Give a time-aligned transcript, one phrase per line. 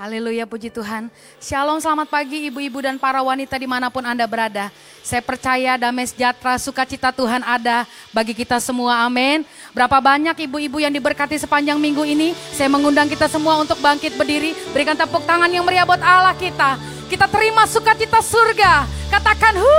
[0.00, 1.12] Haleluya puji Tuhan.
[1.44, 4.72] Shalom selamat pagi ibu-ibu dan para wanita di mana pun Anda berada.
[5.04, 9.44] Saya percaya damai sejahtera sukacita Tuhan ada bagi kita semua amin.
[9.76, 12.32] Berapa banyak ibu-ibu yang diberkati sepanjang minggu ini.
[12.32, 14.56] Saya mengundang kita semua untuk bangkit berdiri.
[14.72, 16.80] Berikan tepuk tangan yang meriah buat Allah kita.
[17.12, 18.88] Kita terima sukacita surga.
[19.12, 19.76] Katakan hu.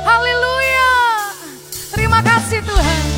[0.00, 0.92] Haleluya.
[1.92, 3.17] Terima kasih Tuhan.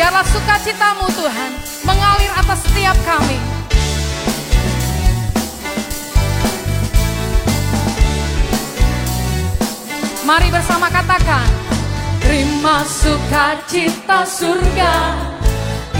[0.00, 1.52] Biarlah sukacitamu Tuhan
[1.84, 3.36] mengalir atas setiap kami.
[10.24, 11.44] Mari bersama katakan,
[12.24, 15.20] terima sukacita surga,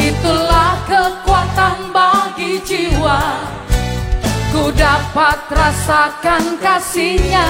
[0.00, 3.20] itulah kekuatan bagi jiwa.
[4.48, 7.48] Ku dapat rasakan kasihnya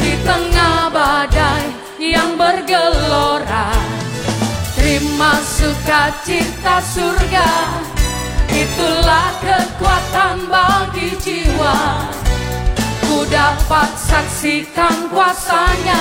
[0.00, 3.81] di tengah badai yang bergelora.
[5.12, 7.44] Terima sukacita surga.
[8.48, 12.08] Itulah kekuatan bagi jiwa.
[13.04, 16.00] Ku dapat saksikan kuasanya.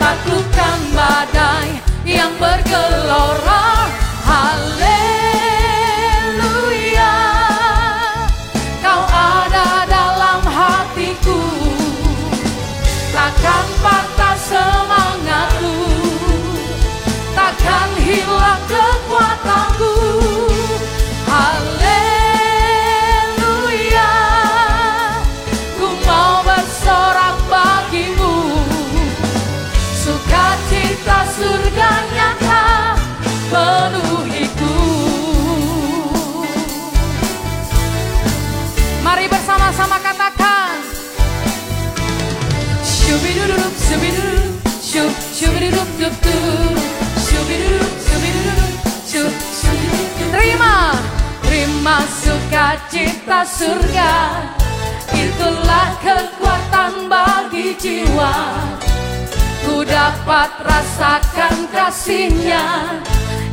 [0.00, 1.76] Taklukkan badai
[2.08, 3.84] yang bergelora.
[4.24, 4.85] Haleluya
[50.36, 50.92] Terima,
[51.40, 54.14] terima sukacita surga.
[55.16, 58.36] Itulah kekuatan bagi jiwa.
[59.66, 63.00] Ku dapat rasakan kasihnya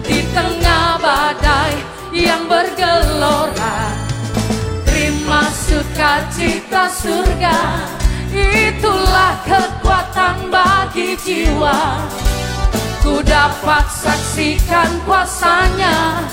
[0.03, 1.73] Di tengah badai
[2.11, 3.95] yang bergelora.
[4.83, 8.02] Terima sukacita surga
[8.33, 12.01] Itulah kekuatan bagi jiwa.
[13.05, 16.25] Ku dapat saksikan kuasanya.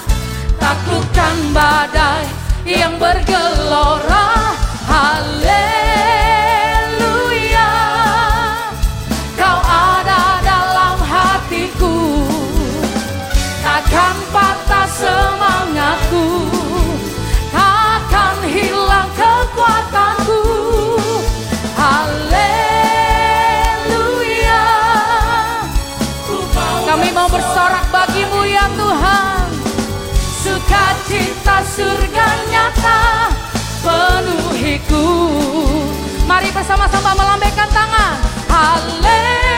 [0.57, 2.25] Taklukkan badai
[2.65, 4.57] yang bergelora.
[4.89, 5.80] Haleluya
[32.81, 33.29] nyata
[33.85, 35.07] penuhiku.
[36.25, 38.17] Mari bersama-sama melambaikan tangan.
[38.49, 39.50] Haleluya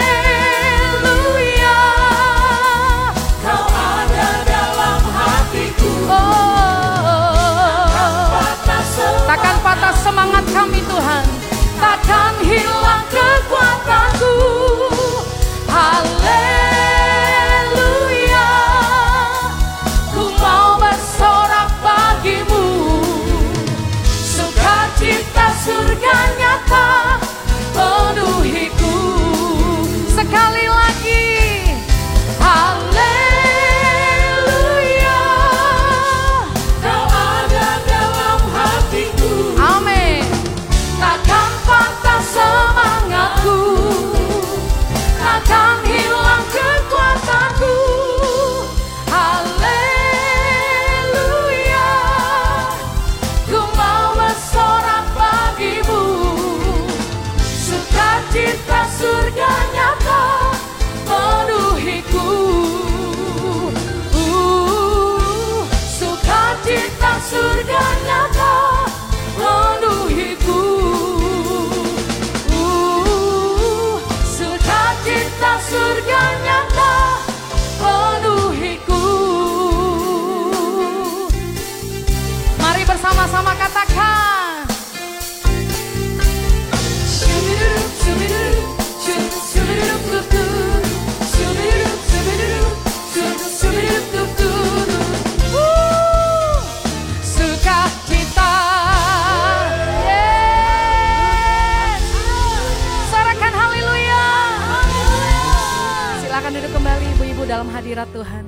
[107.93, 108.45] hadirat Tuhan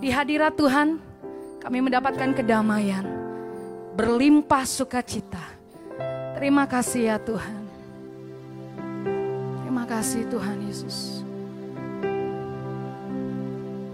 [0.00, 0.96] Di hadirat Tuhan,
[1.60, 3.04] kami mendapatkan kedamaian,
[3.92, 5.44] berlimpah sukacita.
[6.40, 7.60] Terima kasih ya Tuhan.
[9.60, 11.20] Terima kasih Tuhan Yesus.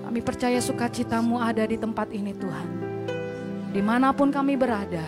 [0.07, 2.69] Kami percaya sukacitamu ada di tempat ini Tuhan.
[3.75, 5.07] Di mana pun kami berada,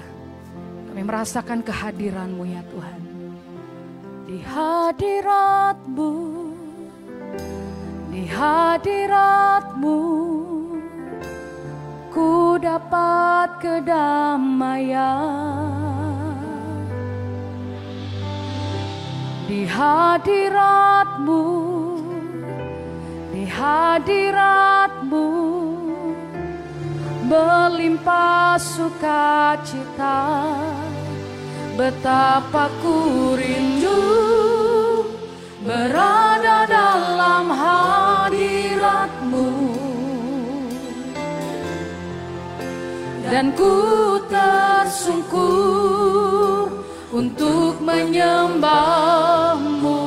[0.90, 3.00] kami merasakan kehadiranmu ya Tuhan.
[4.26, 6.10] Di hadiratmu,
[8.14, 9.98] di hadiratmu,
[12.14, 15.02] ku dapat kedamaian.
[19.50, 21.42] Di hadiratmu,
[23.34, 25.26] di hadiratmu,
[27.26, 30.22] berlimpah sukacita.
[31.74, 33.98] Betapa ku rindu
[35.66, 37.50] berada dalam
[43.34, 43.74] Dan ku
[44.30, 45.50] tersungkur
[47.10, 49.98] untuk menyembahmu.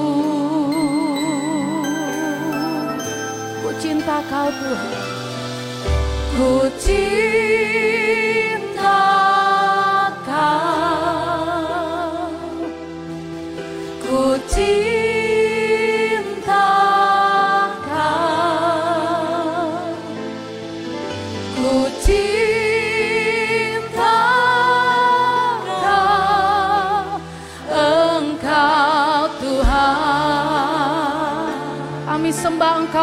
[3.66, 5.04] Ku cinta kau Tuhan.
[6.38, 8.37] Ku cinta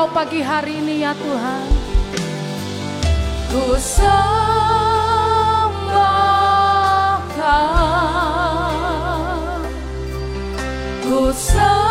[0.05, 1.65] Engkau pagi hari ini ya Tuhan.
[3.49, 4.05] Ku sembah
[7.33, 8.85] kau
[11.09, 11.84] Ku sembah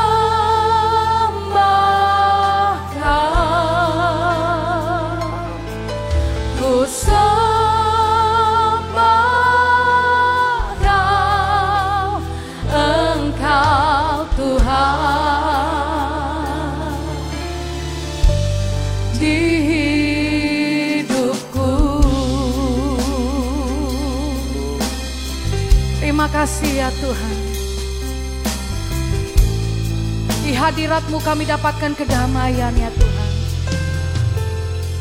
[30.73, 33.31] hadiratmu kami dapatkan kedamaian ya Tuhan.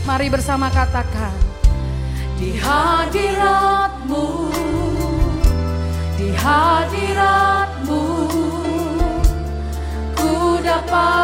[0.04, 1.32] Mari bersama katakan
[2.36, 4.26] Di hadiratmu
[6.20, 8.04] Di hadiratmu
[10.12, 11.21] Ku dapat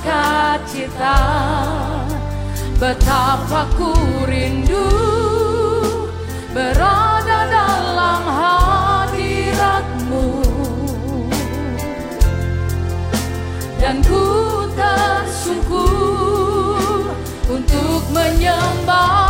[0.00, 1.20] sukacita.
[2.80, 3.92] Betapa ku
[4.24, 4.88] rindu
[6.56, 8.24] berada dalam
[9.04, 10.24] hadiratmu.
[13.76, 14.24] Dan ku
[14.72, 15.92] tersungkur
[17.52, 19.29] untuk menyembahmu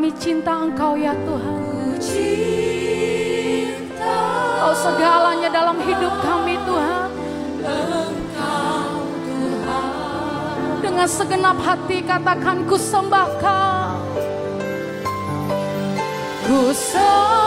[0.00, 1.60] Kami cinta Engkau ya Tuhan.
[4.00, 7.08] Kau oh, segalanya dalam hidup kami Tuhan.
[10.80, 14.00] Dengan segenap hati katakan ku sembahkan.
[16.48, 17.39] Ku sembahkan.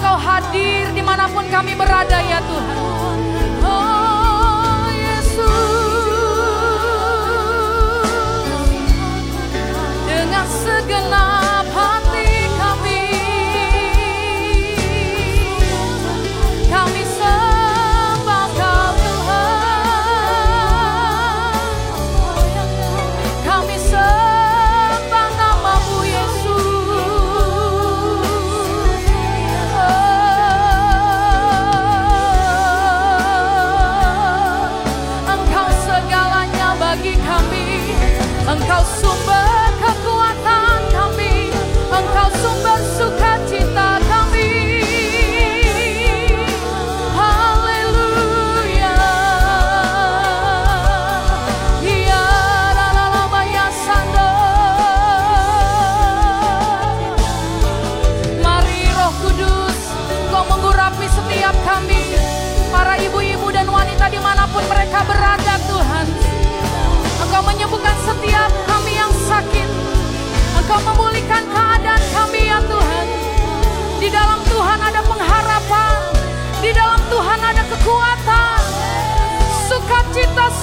[0.00, 2.76] Engkau hadir di mana pun kami berada ya Tuhan.
[3.60, 5.44] Oh Yesus,
[10.48, 11.29] segenap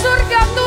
[0.01, 0.66] surga Tuhan.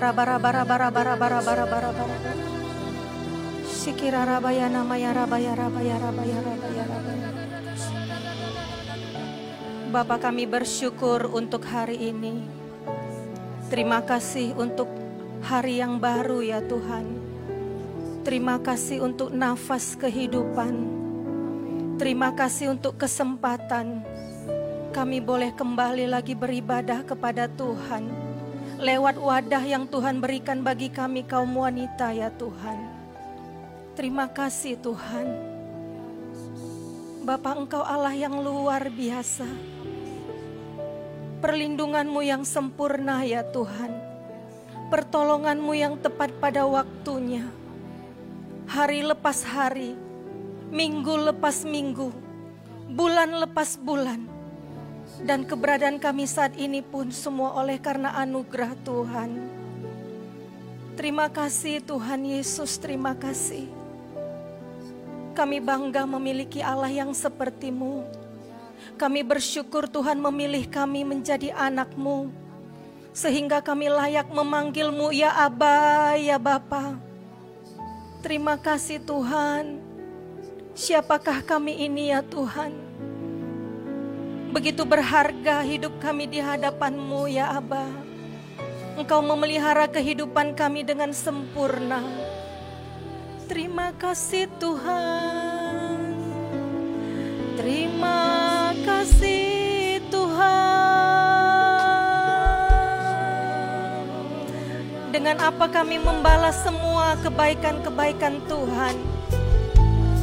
[0.00, 2.32] Raba raba raba raba raba raba raba raba raba.
[3.68, 7.28] Shikira rabaya namaya rabaya rabaya rabaya rabaya rabaya.
[9.92, 12.48] Bapak kami bersyukur untuk hari ini.
[13.68, 14.88] Terima kasih untuk
[15.44, 17.04] hari yang baru ya Tuhan.
[18.24, 20.96] Terima kasih untuk nafas kehidupan.
[22.00, 24.00] Terima kasih untuk kesempatan
[24.90, 28.29] kami boleh kembali lagi beribadah kepada Tuhan
[28.80, 32.80] lewat wadah yang Tuhan berikan bagi kami kaum wanita ya Tuhan.
[33.92, 35.28] Terima kasih Tuhan.
[37.20, 39.44] Bapak Engkau Allah yang luar biasa.
[41.44, 43.92] Perlindunganmu yang sempurna ya Tuhan.
[44.88, 47.44] Pertolonganmu yang tepat pada waktunya.
[48.64, 49.92] Hari lepas hari,
[50.72, 52.08] minggu lepas minggu,
[52.96, 54.29] bulan lepas bulan.
[55.20, 59.30] Dan keberadaan kami saat ini pun semua oleh karena anugerah Tuhan.
[60.96, 63.68] Terima kasih Tuhan Yesus, terima kasih.
[65.32, 68.04] Kami bangga memiliki Allah yang sepertimu.
[69.00, 72.28] Kami bersyukur Tuhan memilih kami menjadi anakmu.
[73.16, 77.00] Sehingga kami layak memanggilmu ya Aba, ya Bapa.
[78.20, 79.80] Terima kasih Tuhan.
[80.76, 82.89] Siapakah kami ini ya Tuhan?
[84.50, 87.86] Begitu berharga hidup kami di hadapan-Mu ya Aba.
[88.98, 92.02] Engkau memelihara kehidupan kami dengan sempurna.
[93.46, 96.18] Terima kasih Tuhan.
[97.54, 98.18] Terima
[98.82, 100.58] kasih Tuhan.
[105.14, 109.19] Dengan apa kami membalas semua kebaikan-kebaikan Tuhan.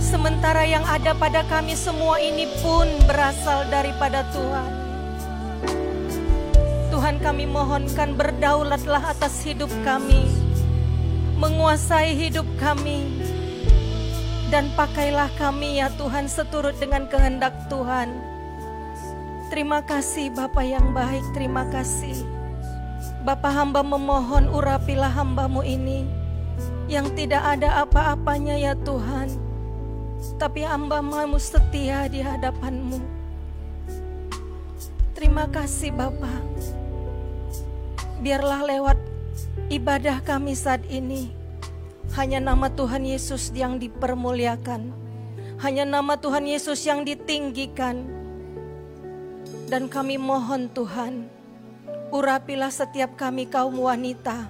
[0.08, 4.72] Sementara yang ada pada kami semua ini pun berasal daripada Tuhan.
[6.88, 10.32] Tuhan kami mohonkan berdaulatlah atas hidup kami.
[11.36, 13.20] Menguasai hidup kami.
[14.48, 18.08] Dan pakailah kami ya Tuhan seturut dengan kehendak Tuhan.
[19.52, 22.16] Terima kasih Bapa yang baik, terima kasih.
[23.28, 26.08] Bapa hamba memohon urapilah hambamu ini.
[26.88, 29.47] Yang tidak ada apa-apanya ya Tuhan
[30.38, 33.02] tapi hamba-Mu setia di hadapan-Mu.
[35.18, 36.30] Terima kasih Bapa.
[38.22, 38.98] Biarlah lewat
[39.74, 41.34] ibadah kami saat ini,
[42.14, 44.94] hanya nama Tuhan Yesus yang dipermuliakan.
[45.58, 48.06] Hanya nama Tuhan Yesus yang ditinggikan.
[49.68, 51.28] Dan kami mohon Tuhan,
[52.14, 54.48] urapilah setiap kami kaum wanita,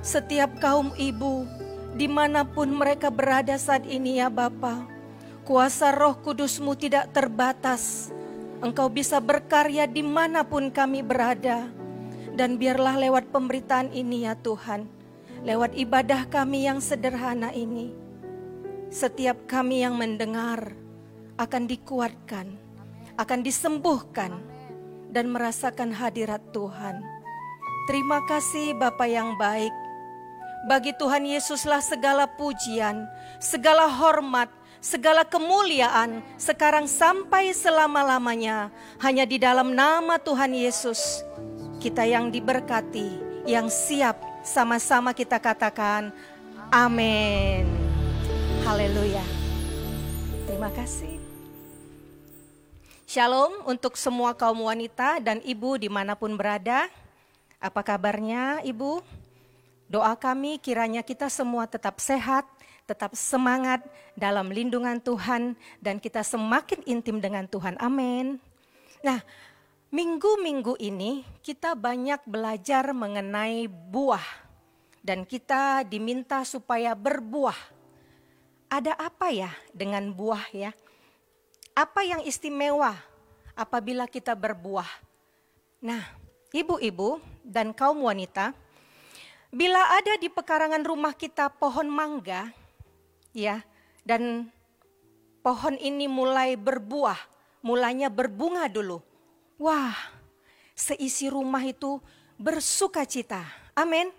[0.00, 1.44] setiap kaum ibu,
[1.94, 4.97] di mana pun mereka berada saat ini ya Bapak.
[5.48, 8.12] Kuasa roh kudusmu tidak terbatas.
[8.60, 11.72] Engkau bisa berkarya di mana pun kami berada.
[12.36, 14.84] Dan biarlah lewat pemberitaan ini ya Tuhan.
[15.48, 17.96] Lewat ibadah kami yang sederhana ini.
[18.92, 20.76] Setiap kami yang mendengar
[21.40, 22.52] akan dikuatkan.
[23.16, 24.44] Akan disembuhkan.
[25.08, 27.00] Dan merasakan hadirat Tuhan.
[27.88, 29.72] Terima kasih Bapa yang baik.
[30.68, 33.08] Bagi Tuhan Yesuslah segala pujian,
[33.40, 38.70] segala hormat, segala kemuliaan sekarang sampai selama-lamanya
[39.02, 41.22] hanya di dalam nama Tuhan Yesus.
[41.78, 46.10] Kita yang diberkati, yang siap sama-sama kita katakan
[46.74, 47.66] amin.
[48.66, 49.22] Haleluya.
[50.46, 51.18] Terima kasih.
[53.08, 56.92] Shalom untuk semua kaum wanita dan ibu di mana pun berada.
[57.56, 59.00] Apa kabarnya ibu?
[59.88, 62.44] Doa kami kiranya kita semua tetap sehat,
[62.88, 63.84] tetap semangat
[64.16, 67.76] dalam lindungan Tuhan dan kita semakin intim dengan Tuhan.
[67.76, 68.40] Amin.
[69.04, 69.20] Nah,
[69.92, 74.24] minggu-minggu ini kita banyak belajar mengenai buah
[75.04, 77.76] dan kita diminta supaya berbuah.
[78.72, 80.72] Ada apa ya dengan buah ya?
[81.76, 82.96] Apa yang istimewa
[83.52, 84.88] apabila kita berbuah?
[85.84, 86.02] Nah,
[86.50, 88.50] ibu-ibu dan kaum wanita,
[89.48, 92.52] bila ada di pekarangan rumah kita pohon mangga,
[93.46, 93.62] ya,
[94.02, 94.50] dan
[95.44, 97.18] pohon ini mulai berbuah,
[97.62, 98.98] mulanya berbunga dulu.
[99.58, 99.94] Wah,
[100.74, 102.02] seisi rumah itu
[102.38, 103.42] bersuka cita.
[103.74, 104.10] Amin.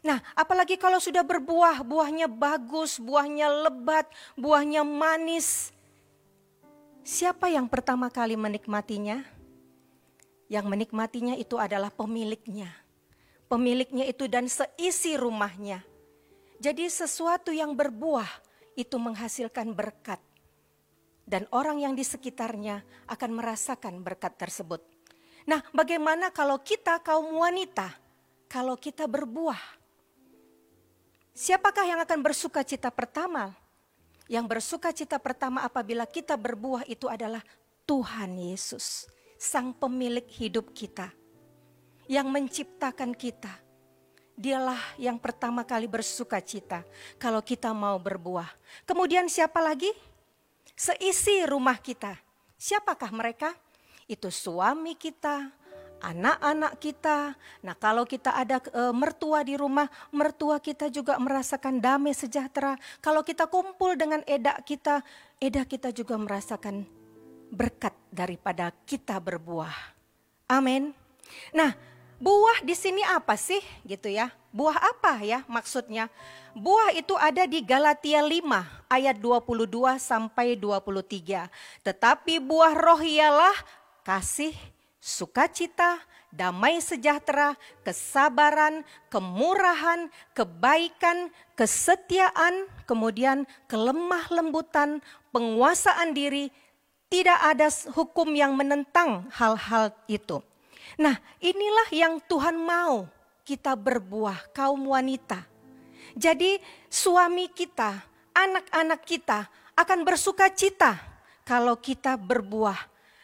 [0.00, 4.06] Nah, apalagi kalau sudah berbuah, buahnya bagus, buahnya lebat,
[4.38, 5.74] buahnya manis.
[7.02, 9.24] Siapa yang pertama kali menikmatinya?
[10.48, 12.72] Yang menikmatinya itu adalah pemiliknya.
[13.48, 15.84] Pemiliknya itu dan seisi rumahnya.
[16.60, 18.28] Jadi sesuatu yang berbuah
[18.78, 20.22] itu menghasilkan berkat.
[21.28, 24.80] dan orang yang di sekitarnya akan merasakan berkat tersebut.
[25.44, 27.92] Nah, bagaimana kalau kita kaum wanita,
[28.48, 29.60] kalau kita berbuah?
[31.36, 33.52] Siapakah yang akan bersuka cita pertama?
[34.24, 37.44] Yang bersuka cita pertama apabila kita berbuah itu adalah
[37.84, 41.12] Tuhan Yesus, Sang Pemilik hidup kita,
[42.08, 43.52] yang menciptakan kita.
[44.38, 46.86] Dialah yang pertama kali bersuka cita
[47.18, 48.46] kalau kita mau berbuah.
[48.86, 49.90] Kemudian siapa lagi?
[50.78, 52.14] Seisi rumah kita.
[52.54, 53.50] Siapakah mereka?
[54.06, 55.50] Itu suami kita,
[55.98, 57.34] anak-anak kita.
[57.66, 62.78] Nah, kalau kita ada e, mertua di rumah, mertua kita juga merasakan damai sejahtera.
[63.02, 65.02] Kalau kita kumpul dengan edak kita,
[65.42, 66.86] edak kita juga merasakan
[67.50, 69.74] berkat daripada kita berbuah.
[70.46, 70.94] Amin.
[71.52, 71.74] Nah,
[72.18, 74.30] buah di sini apa sih gitu ya?
[74.50, 76.10] Buah apa ya maksudnya?
[76.58, 81.46] Buah itu ada di Galatia 5 ayat 22 sampai 23.
[81.86, 83.54] Tetapi buah roh ialah
[84.02, 84.52] kasih,
[84.98, 95.00] sukacita, damai sejahtera, kesabaran, kemurahan, kebaikan, kesetiaan, kemudian kelemah lembutan,
[95.32, 96.52] penguasaan diri,
[97.08, 100.44] tidak ada hukum yang menentang hal-hal itu.
[100.96, 103.04] Nah, inilah yang Tuhan mau
[103.44, 105.44] kita berbuah, kaum wanita.
[106.16, 106.56] Jadi,
[106.88, 108.00] suami kita,
[108.32, 110.96] anak-anak kita akan bersuka cita
[111.44, 112.78] kalau kita berbuah.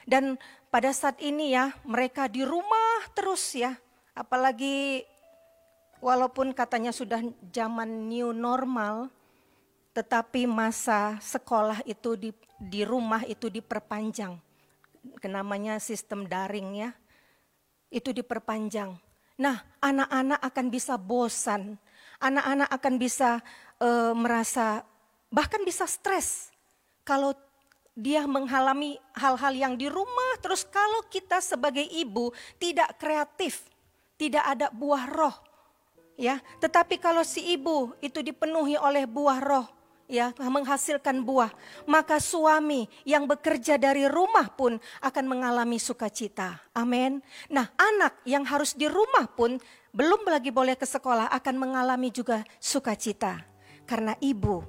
[0.05, 0.37] Dan
[0.69, 3.73] pada saat ini ya, mereka di rumah terus ya.
[4.13, 5.03] Apalagi
[6.05, 9.09] walaupun katanya sudah zaman new normal,
[9.97, 14.37] tetapi masa sekolah itu di, di rumah itu diperpanjang.
[15.25, 16.91] Namanya sistem daring ya,
[17.89, 18.95] itu diperpanjang.
[19.35, 21.75] Nah, anak-anak akan bisa bosan,
[22.23, 23.43] anak-anak akan bisa
[23.83, 24.87] e, merasa
[25.35, 26.55] bahkan bisa stres
[27.03, 27.35] kalau
[27.95, 33.67] dia mengalami hal-hal yang di rumah, terus kalau kita sebagai ibu tidak kreatif,
[34.19, 35.37] tidak ada buah roh,
[36.19, 36.43] ya.
[36.59, 39.67] Tetapi kalau si ibu itu dipenuhi oleh buah roh,
[40.11, 41.53] ya, menghasilkan buah,
[41.89, 46.61] maka suami yang bekerja dari rumah pun akan mengalami sukacita.
[46.77, 47.25] Amin.
[47.49, 49.57] Nah, anak yang harus di rumah pun
[49.95, 53.47] belum lagi boleh ke sekolah akan mengalami juga sukacita
[53.87, 54.65] karena ibu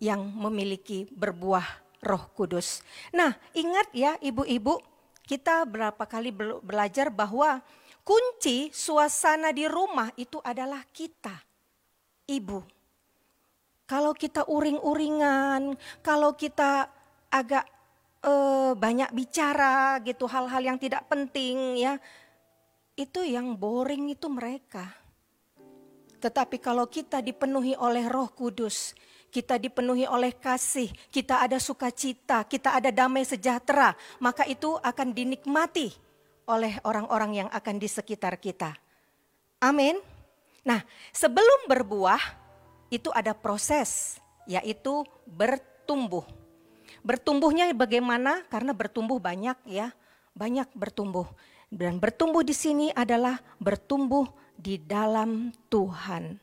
[0.00, 1.64] yang memiliki berbuah
[2.00, 2.80] Roh Kudus.
[3.12, 4.80] Nah, ingat ya ibu-ibu,
[5.28, 6.32] kita berapa kali
[6.64, 7.60] belajar bahwa
[8.02, 11.36] kunci suasana di rumah itu adalah kita,
[12.26, 12.79] ibu.
[13.90, 16.86] Kalau kita uring-uringan, kalau kita
[17.26, 17.66] agak
[18.22, 21.98] uh, banyak bicara gitu hal-hal yang tidak penting ya,
[22.94, 24.86] itu yang boring itu mereka.
[26.22, 28.94] Tetapi kalau kita dipenuhi oleh Roh Kudus,
[29.34, 35.90] kita dipenuhi oleh kasih, kita ada sukacita, kita ada damai sejahtera, maka itu akan dinikmati
[36.46, 38.70] oleh orang-orang yang akan di sekitar kita.
[39.58, 39.98] Amin.
[40.62, 40.78] Nah,
[41.10, 42.39] sebelum berbuah
[42.90, 46.26] itu ada proses, yaitu bertumbuh.
[47.00, 48.44] Bertumbuhnya bagaimana?
[48.50, 49.94] Karena bertumbuh banyak ya,
[50.36, 51.30] banyak bertumbuh.
[51.70, 54.26] Dan bertumbuh di sini adalah bertumbuh
[54.58, 56.36] di dalam Tuhan.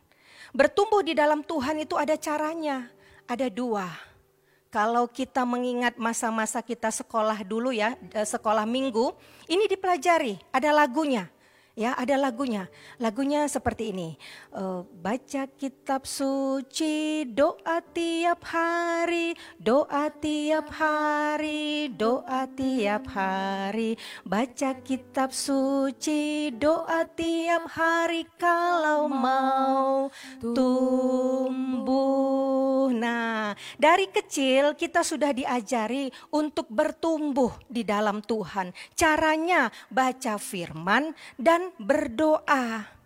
[0.56, 2.88] Bertumbuh di dalam Tuhan itu ada caranya,
[3.28, 3.92] ada dua.
[4.72, 9.12] Kalau kita mengingat masa-masa kita sekolah dulu ya, eh, sekolah minggu,
[9.52, 11.28] ini dipelajari, ada lagunya.
[11.78, 12.74] Ya, ada lagunya.
[12.98, 14.18] Lagunya seperti ini.
[14.50, 23.94] Uh, baca kitab suci, doa tiap hari, doa tiap hari, doa tiap hari.
[24.26, 30.10] Baca kitab suci, doa tiap hari kalau mau
[30.42, 32.18] tumbuh.
[32.90, 38.74] Nah, dari kecil kita sudah diajari untuk bertumbuh di dalam Tuhan.
[38.98, 42.97] Caranya baca firman dan berdoa.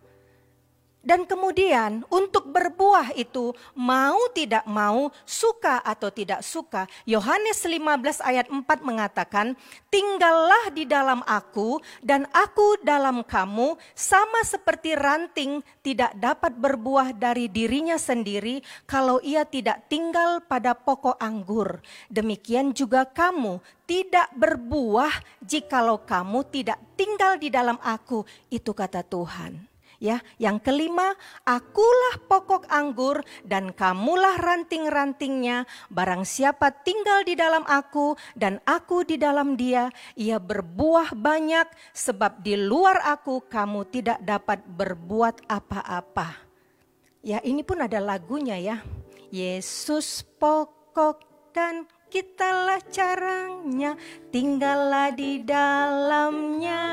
[1.02, 6.86] Dan kemudian untuk berbuah itu mau tidak mau, suka atau tidak suka.
[7.10, 9.58] Yohanes 15 ayat 4 mengatakan,
[9.90, 17.50] "Tinggallah di dalam aku dan aku dalam kamu, sama seperti ranting tidak dapat berbuah dari
[17.50, 21.82] dirinya sendiri kalau ia tidak tinggal pada pokok anggur.
[22.14, 23.58] Demikian juga kamu
[23.90, 28.22] tidak berbuah jikalau kamu tidak tinggal di dalam aku."
[28.54, 29.71] Itu kata Tuhan.
[30.02, 31.14] Ya, yang kelima,
[31.46, 35.70] akulah pokok anggur dan kamulah ranting-rantingnya.
[35.94, 42.42] Barang siapa tinggal di dalam aku dan aku di dalam dia, ia berbuah banyak sebab
[42.42, 46.50] di luar aku kamu tidak dapat berbuat apa-apa.
[47.22, 48.82] Ya, ini pun ada lagunya ya.
[49.30, 51.22] Yesus pokok
[51.54, 53.96] dan kitalah carangnya,
[54.36, 56.84] tinggallah di dalamnya.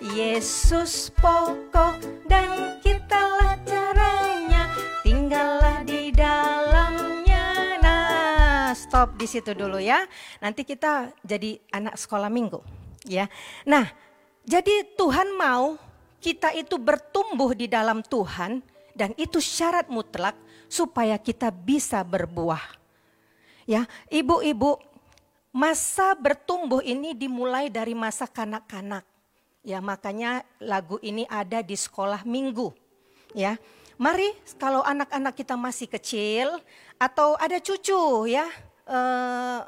[0.00, 4.72] Yesus pokok dan kitalah caranya,
[5.04, 7.76] tinggallah di dalamnya.
[7.84, 10.08] Nah, stop di situ dulu ya.
[10.40, 12.64] Nanti kita jadi anak sekolah minggu,
[13.04, 13.28] ya.
[13.68, 13.84] Nah,
[14.48, 15.76] jadi Tuhan mau
[16.24, 18.64] kita itu bertumbuh di dalam Tuhan
[18.96, 20.40] dan itu syarat mutlak
[20.72, 22.79] supaya kita bisa berbuah.
[23.70, 24.82] Ya, ibu-ibu,
[25.54, 29.06] masa bertumbuh ini dimulai dari masa kanak-kanak.
[29.62, 32.74] Ya, makanya lagu ini ada di sekolah minggu.
[33.30, 33.62] Ya.
[33.94, 36.58] Mari kalau anak-anak kita masih kecil
[36.98, 38.50] atau ada cucu ya,
[38.90, 39.60] eh,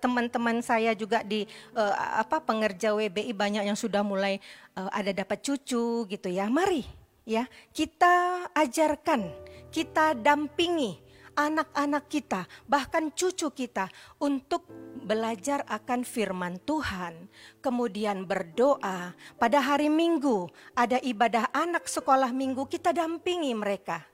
[0.00, 1.44] teman-teman saya juga di
[1.76, 4.40] eh, apa pengerja WBI banyak yang sudah mulai
[4.72, 6.48] eh, ada dapat cucu gitu ya.
[6.48, 6.88] Mari
[7.28, 7.44] ya,
[7.76, 9.28] kita ajarkan,
[9.68, 13.88] kita dampingi anak-anak kita, bahkan cucu kita
[14.20, 14.68] untuk
[15.02, 17.28] belajar akan firman Tuhan,
[17.60, 19.12] kemudian berdoa.
[19.36, 24.04] Pada hari Minggu ada ibadah anak sekolah Minggu, kita dampingi mereka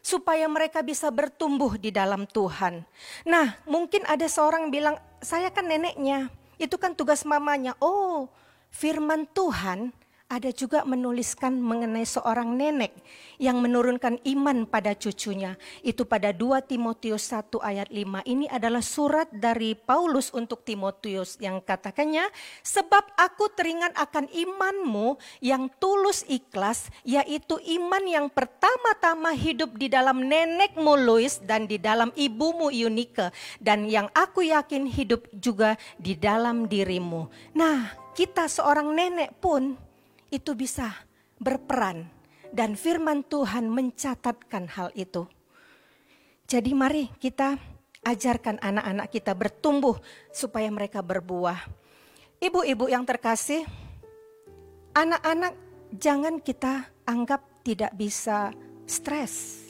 [0.00, 2.88] supaya mereka bisa bertumbuh di dalam Tuhan.
[3.28, 7.76] Nah, mungkin ada seorang bilang, "Saya kan neneknya." Itu kan tugas mamanya.
[7.80, 8.28] Oh,
[8.72, 9.92] firman Tuhan
[10.30, 12.94] ada juga menuliskan mengenai seorang nenek
[13.42, 15.58] yang menurunkan iman pada cucunya.
[15.82, 18.22] Itu pada 2 Timotius 1 ayat 5.
[18.22, 22.30] Ini adalah surat dari Paulus untuk Timotius yang katakannya,
[22.62, 30.30] sebab aku teringat akan imanmu yang tulus ikhlas, yaitu iman yang pertama-tama hidup di dalam
[30.30, 36.70] nenekmu Louis dan di dalam ibumu Eunike, dan yang aku yakin hidup juga di dalam
[36.70, 37.26] dirimu.
[37.58, 39.89] Nah, kita seorang nenek pun
[40.30, 40.94] itu bisa
[41.36, 42.06] berperan
[42.50, 45.26] dan firman Tuhan mencatatkan hal itu.
[46.50, 47.58] Jadi mari kita
[48.02, 49.98] ajarkan anak-anak kita bertumbuh
[50.34, 51.62] supaya mereka berbuah.
[52.40, 53.62] Ibu-ibu yang terkasih,
[54.96, 55.54] anak-anak
[55.94, 58.50] jangan kita anggap tidak bisa
[58.88, 59.66] stres.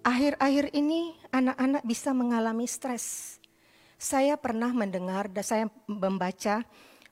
[0.00, 3.36] Akhir-akhir ini anak-anak bisa mengalami stres.
[4.00, 6.64] Saya pernah mendengar dan saya membaca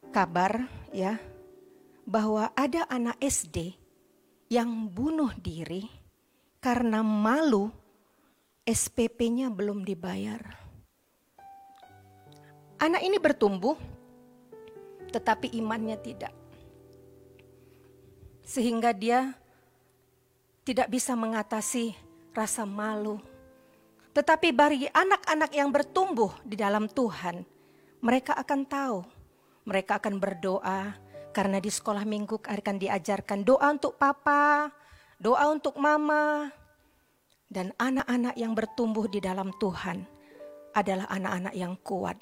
[0.09, 1.21] kabar ya
[2.09, 3.77] bahwa ada anak SD
[4.49, 5.85] yang bunuh diri
[6.57, 7.68] karena malu
[8.64, 10.40] SPP-nya belum dibayar.
[12.81, 13.77] Anak ini bertumbuh,
[15.12, 16.33] tetapi imannya tidak.
[18.40, 19.37] Sehingga dia
[20.64, 21.92] tidak bisa mengatasi
[22.33, 23.21] rasa malu.
[24.16, 27.44] Tetapi bagi anak-anak yang bertumbuh di dalam Tuhan,
[28.01, 28.99] mereka akan tahu,
[29.68, 31.08] mereka akan berdoa,
[31.38, 34.74] karena di sekolah minggu akan diajarkan doa untuk papa,
[35.22, 36.51] doa untuk mama.
[37.46, 40.03] Dan anak-anak yang bertumbuh di dalam Tuhan
[40.74, 42.18] adalah anak-anak yang kuat.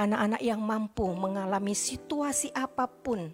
[0.00, 3.28] Anak-anak yang mampu mengalami situasi apa pun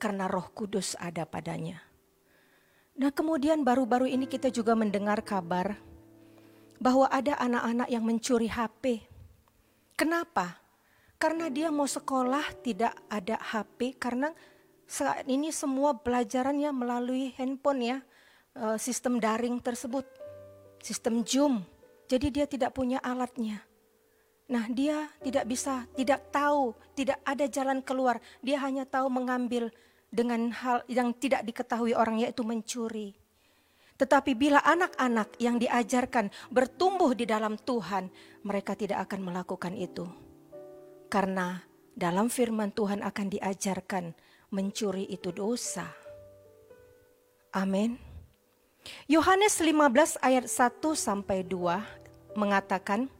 [0.00, 1.84] karena roh kudus ada padanya.
[2.96, 5.76] Nah kemudian baru-baru ini kita juga mendengar kabar
[6.80, 9.04] bahwa ada anak-anak yang mencuri HP.
[9.92, 10.56] Kenapa?
[11.20, 14.32] Karena dia mau sekolah tidak ada HP karena
[14.94, 17.98] saat ini semua pelajarannya melalui handphone ya,
[18.54, 20.06] eh, sistem daring tersebut,
[20.78, 21.66] sistem Zoom.
[22.06, 23.58] Jadi dia tidak punya alatnya.
[24.46, 28.22] Nah, dia tidak bisa, tidak tahu, tidak ada jalan keluar.
[28.44, 29.72] Dia hanya tahu mengambil
[30.12, 33.16] dengan hal yang tidak diketahui orang yaitu mencuri.
[33.98, 38.12] Tetapi bila anak-anak yang diajarkan bertumbuh di dalam Tuhan,
[38.44, 40.06] mereka tidak akan melakukan itu.
[41.08, 41.62] Karena
[41.94, 44.04] dalam firman Tuhan akan diajarkan
[44.54, 45.90] mencuri itu dosa.
[47.50, 47.98] Amin.
[49.10, 53.10] Yohanes 15 ayat 1 sampai 2 mengatakan,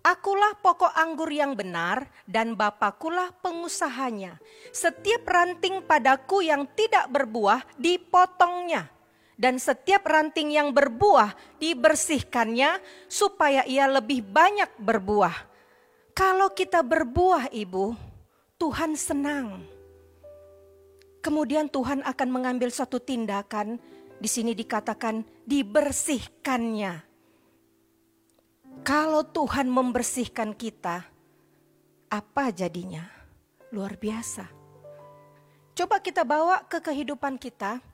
[0.00, 4.40] Akulah pokok anggur yang benar dan Bapakulah pengusahanya.
[4.72, 8.88] Setiap ranting padaku yang tidak berbuah dipotongnya.
[9.36, 15.36] Dan setiap ranting yang berbuah dibersihkannya supaya ia lebih banyak berbuah.
[16.12, 17.96] Kalau kita berbuah ibu,
[18.60, 19.79] Tuhan senang
[21.20, 23.76] Kemudian Tuhan akan mengambil suatu tindakan,
[24.20, 27.08] di sini dikatakan dibersihkannya.
[28.80, 31.04] Kalau Tuhan membersihkan kita,
[32.08, 33.04] apa jadinya?
[33.72, 34.48] Luar biasa.
[35.76, 37.84] Coba kita bawa ke kehidupan kita,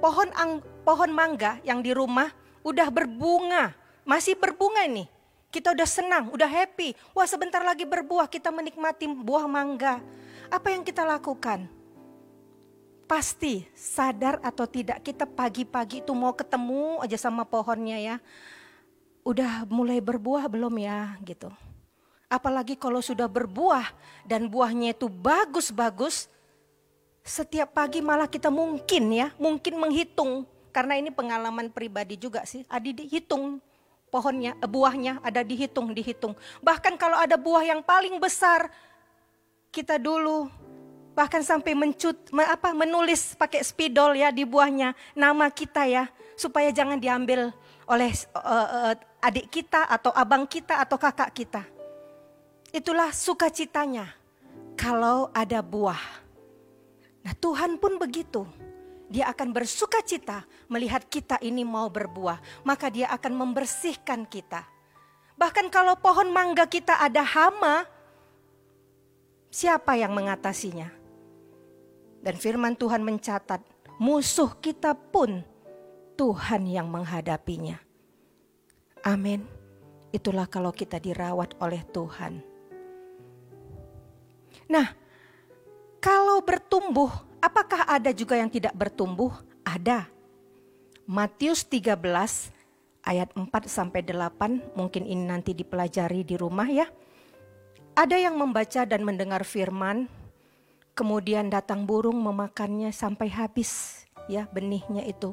[0.00, 2.32] pohon ang, pohon mangga yang di rumah
[2.64, 5.08] udah berbunga, masih berbunga nih.
[5.50, 6.94] Kita udah senang, udah happy.
[7.12, 9.98] Wah sebentar lagi berbuah, kita menikmati buah mangga.
[10.48, 11.79] Apa yang kita lakukan?
[13.10, 18.16] Pasti sadar atau tidak kita pagi-pagi itu mau ketemu aja sama pohonnya ya.
[19.20, 21.50] udah mulai berbuah belum ya gitu.
[22.30, 23.90] Apalagi kalau sudah berbuah
[24.24, 26.30] dan buahnya itu bagus-bagus,
[27.20, 30.48] setiap pagi malah kita mungkin ya, mungkin menghitung.
[30.72, 33.60] Karena ini pengalaman pribadi juga sih, Adi dihitung
[34.08, 36.32] pohonnya, eh, buahnya ada dihitung, dihitung.
[36.64, 38.72] Bahkan kalau ada buah yang paling besar,
[39.68, 40.48] kita dulu
[41.20, 46.96] bahkan sampai mencut, apa, menulis pakai spidol ya di buahnya nama kita ya, supaya jangan
[46.96, 47.52] diambil
[47.84, 51.62] oleh uh, uh, adik kita atau abang kita atau kakak kita.
[52.72, 54.08] Itulah sukacitanya
[54.80, 56.00] kalau ada buah.
[57.20, 58.48] Nah Tuhan pun begitu.
[59.10, 62.64] Dia akan bersuka cita melihat kita ini mau berbuah.
[62.64, 64.64] Maka dia akan membersihkan kita.
[65.34, 67.90] Bahkan kalau pohon mangga kita ada hama,
[69.50, 70.99] siapa yang mengatasinya?
[72.20, 73.64] Dan firman Tuhan mencatat,
[73.96, 75.40] musuh kita pun
[76.20, 77.80] Tuhan yang menghadapinya.
[79.00, 79.48] Amin.
[80.12, 82.44] Itulah kalau kita dirawat oleh Tuhan.
[84.68, 84.92] Nah,
[86.00, 87.08] kalau bertumbuh,
[87.40, 89.32] apakah ada juga yang tidak bertumbuh?
[89.64, 90.08] Ada.
[91.08, 91.96] Matius 13
[93.02, 96.86] ayat 4 sampai 8, mungkin ini nanti dipelajari di rumah ya.
[97.96, 100.06] Ada yang membaca dan mendengar firman,
[101.00, 105.32] kemudian datang burung memakannya sampai habis ya benihnya itu.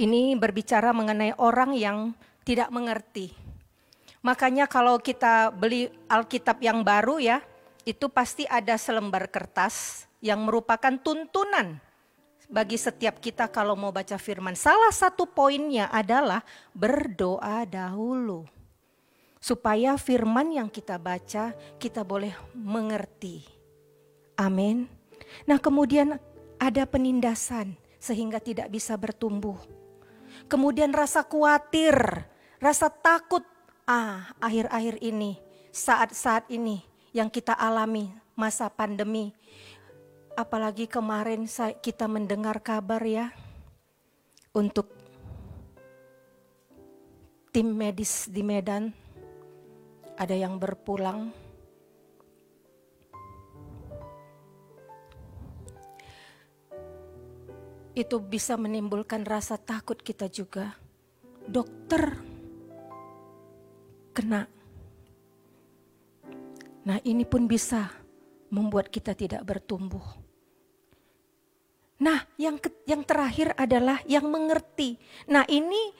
[0.00, 2.16] Ini berbicara mengenai orang yang
[2.48, 3.36] tidak mengerti.
[4.24, 7.44] Makanya kalau kita beli Alkitab yang baru ya,
[7.84, 11.80] itu pasti ada selembar kertas yang merupakan tuntunan
[12.48, 14.56] bagi setiap kita kalau mau baca firman.
[14.56, 16.40] Salah satu poinnya adalah
[16.72, 18.48] berdoa dahulu.
[19.40, 23.59] Supaya firman yang kita baca kita boleh mengerti.
[24.40, 24.88] Amin.
[25.44, 26.16] Nah kemudian
[26.56, 29.60] ada penindasan sehingga tidak bisa bertumbuh.
[30.48, 32.24] Kemudian rasa khawatir,
[32.56, 33.44] rasa takut.
[33.84, 35.36] Ah, akhir-akhir ini,
[35.74, 36.80] saat-saat ini
[37.12, 39.36] yang kita alami masa pandemi.
[40.38, 41.44] Apalagi kemarin
[41.82, 43.34] kita mendengar kabar ya
[44.56, 44.88] untuk
[47.50, 48.94] tim medis di Medan
[50.14, 51.34] ada yang berpulang
[57.94, 60.76] itu bisa menimbulkan rasa takut kita juga.
[61.46, 62.14] Dokter
[64.10, 64.46] kena
[66.80, 67.92] Nah, ini pun bisa
[68.48, 70.02] membuat kita tidak bertumbuh.
[72.00, 74.96] Nah, yang ke, yang terakhir adalah yang mengerti.
[75.28, 75.92] Nah, ini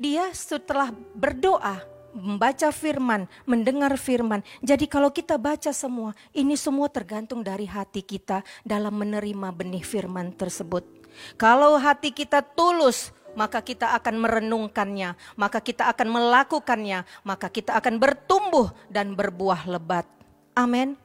[0.00, 1.84] dia setelah berdoa,
[2.16, 4.40] membaca firman, mendengar firman.
[4.64, 10.32] Jadi kalau kita baca semua, ini semua tergantung dari hati kita dalam menerima benih firman
[10.32, 10.95] tersebut.
[11.36, 18.00] Kalau hati kita tulus, maka kita akan merenungkannya, maka kita akan melakukannya, maka kita akan
[18.00, 20.08] bertumbuh dan berbuah lebat.
[20.56, 20.96] Amin.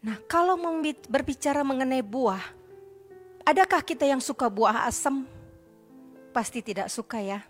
[0.00, 0.56] Nah, kalau
[1.10, 2.40] berbicara mengenai buah,
[3.44, 5.28] adakah kita yang suka buah asam?
[6.32, 7.44] Pasti tidak suka ya.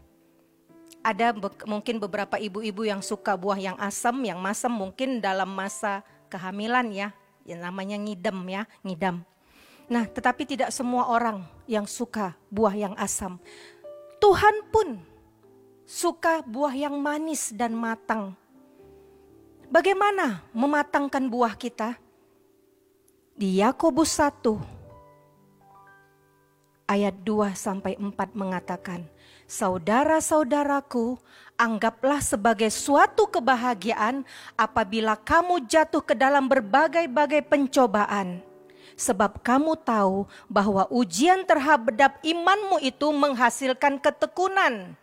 [1.07, 6.03] Ada be mungkin beberapa ibu-ibu yang suka buah yang asam, yang masam mungkin dalam masa
[6.27, 7.09] kehamilan ya,
[7.47, 9.23] yang namanya ngidam ya, ngidam.
[9.87, 13.39] Nah, tetapi tidak semua orang yang suka buah yang asam.
[14.19, 14.99] Tuhan pun
[15.87, 18.35] suka buah yang manis dan matang.
[19.71, 21.99] Bagaimana mematangkan buah kita?
[23.37, 24.59] Di Yakobus 1
[26.87, 29.07] ayat 2 sampai 4 mengatakan,
[29.47, 31.19] Saudara-saudaraku,
[31.55, 34.27] anggaplah sebagai suatu kebahagiaan
[34.59, 38.46] apabila kamu jatuh ke dalam berbagai-bagai pencobaan
[38.97, 44.97] sebab kamu tahu bahwa ujian terhadap imanmu itu menghasilkan ketekunan.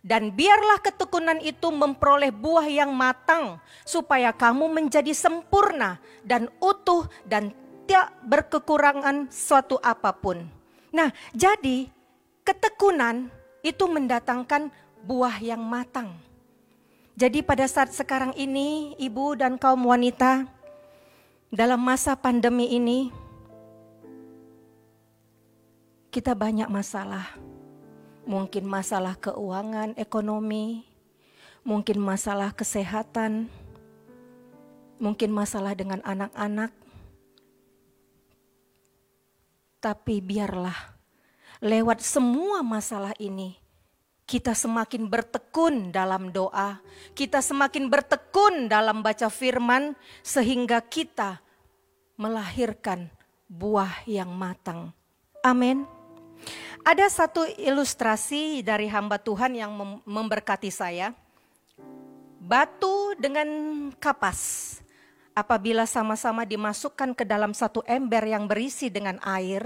[0.00, 7.52] Dan biarlah ketekunan itu memperoleh buah yang matang, supaya kamu menjadi sempurna dan utuh dan
[7.84, 10.48] tidak berkekurangan suatu apa pun.
[10.88, 11.90] Nah, jadi
[12.48, 13.28] ketekunan
[13.60, 14.72] itu mendatangkan
[15.04, 16.16] buah yang matang.
[17.20, 20.48] Jadi pada saat sekarang ini, ibu dan kaum wanita,
[21.52, 23.12] dalam masa pandemi ini,
[26.10, 27.38] kita banyak masalah.
[28.26, 30.86] Mungkin masalah keuangan, ekonomi,
[31.62, 33.46] mungkin masalah kesehatan,
[34.98, 36.74] mungkin masalah dengan anak-anak.
[39.80, 40.76] Tapi biarlah
[41.64, 43.56] lewat semua masalah ini,
[44.28, 46.78] kita semakin bertekun dalam doa,
[47.16, 51.40] kita semakin bertekun dalam baca firman, sehingga kita
[52.20, 53.08] melahirkan
[53.48, 54.92] buah yang matang.
[55.40, 55.99] Amin.
[56.80, 61.12] Ada satu ilustrasi dari hamba Tuhan yang mem- memberkati saya.
[62.40, 63.48] Batu dengan
[64.00, 64.80] kapas.
[65.36, 69.62] Apabila sama-sama dimasukkan ke dalam satu ember yang berisi dengan air,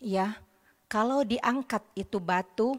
[0.00, 0.40] ya,
[0.88, 2.74] kalau diangkat itu batu,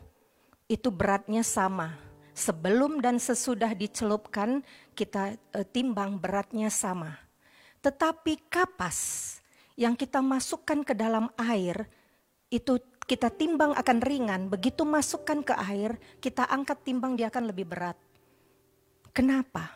[0.65, 1.95] itu beratnya sama.
[2.33, 4.65] Sebelum dan sesudah dicelupkan,
[4.97, 7.13] kita eh, timbang beratnya sama.
[7.85, 9.37] Tetapi kapas
[9.77, 11.85] yang kita masukkan ke dalam air,
[12.53, 12.77] itu
[13.13, 14.49] kita timbang akan ringan.
[14.49, 17.93] Begitu masukkan ke air, kita angkat timbang dia akan lebih berat.
[19.13, 19.69] Kenapa?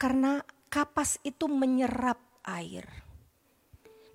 [0.00, 0.40] Karena
[0.72, 2.88] kapas itu menyerap air.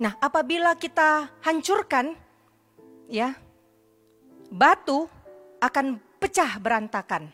[0.02, 2.18] Nah, apabila kita hancurkan,
[3.06, 3.38] ya,
[4.50, 5.06] batu
[5.62, 7.30] akan pecah berantakan.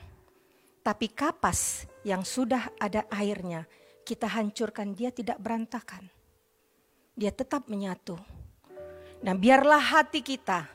[0.84, 3.63] Tapi kapas yang sudah ada airnya,
[4.03, 6.11] kita hancurkan, dia tidak berantakan.
[7.16, 8.20] Dia tetap menyatu.
[9.24, 10.74] Nah, biarlah hati kita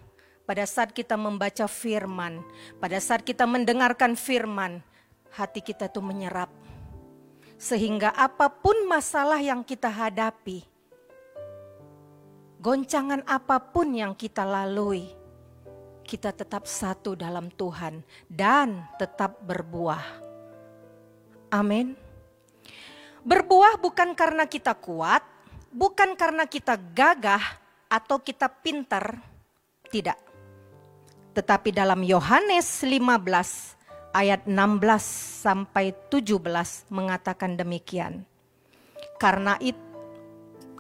[0.51, 2.43] pada saat kita membaca firman,
[2.83, 4.83] pada saat kita mendengarkan firman,
[5.31, 6.51] hati kita itu menyerap.
[7.55, 10.67] Sehingga apa pun masalah yang kita hadapi,
[12.59, 15.07] goncangan apa pun yang kita lalui,
[16.03, 20.03] kita tetap satu dalam Tuhan dan tetap berbuah.
[21.55, 21.95] Amin.
[23.23, 25.23] Berbuah bukan karena kita kuat,
[25.71, 29.15] bukan karena kita gagah atau kita pintar,
[29.95, 30.30] tidak.
[31.31, 33.79] Tetapi dalam Yohanes 15
[34.11, 38.27] ayat 16 sampai 17 mengatakan demikian.
[39.21, 39.91] Karena itu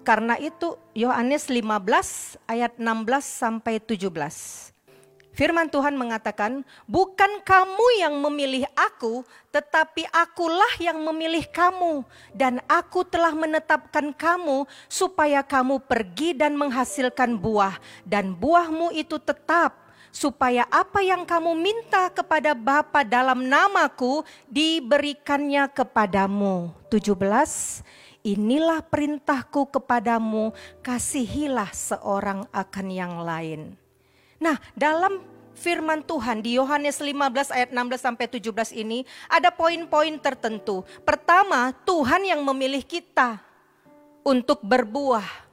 [0.00, 4.72] karena itu Yohanes 15 ayat 16 sampai 17.
[5.30, 9.22] Firman Tuhan mengatakan, "Bukan kamu yang memilih aku,
[9.54, 12.02] tetapi akulah yang memilih kamu,
[12.34, 19.79] dan aku telah menetapkan kamu supaya kamu pergi dan menghasilkan buah, dan buahmu itu tetap,
[20.10, 27.82] supaya apa yang kamu minta kepada Bapa dalam namaku diberikannya kepadamu." 17
[28.20, 30.52] Inilah perintahku kepadamu,
[30.84, 33.80] kasihilah seorang akan yang lain.
[34.36, 35.24] Nah, dalam
[35.56, 40.84] firman Tuhan di Yohanes 15 ayat 16 sampai 17 ini ada poin-poin tertentu.
[41.00, 43.40] Pertama, Tuhan yang memilih kita
[44.20, 45.48] untuk berbuah.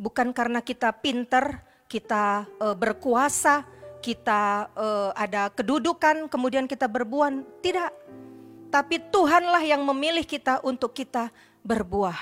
[0.00, 1.60] Bukan karena kita pinter,
[1.92, 3.68] kita uh, berkuasa,
[4.00, 7.28] kita uh, ada kedudukan, kemudian kita berbuah.
[7.60, 7.90] Tidak.
[8.72, 11.28] Tapi Tuhanlah yang memilih kita untuk kita
[11.60, 12.16] berbuah.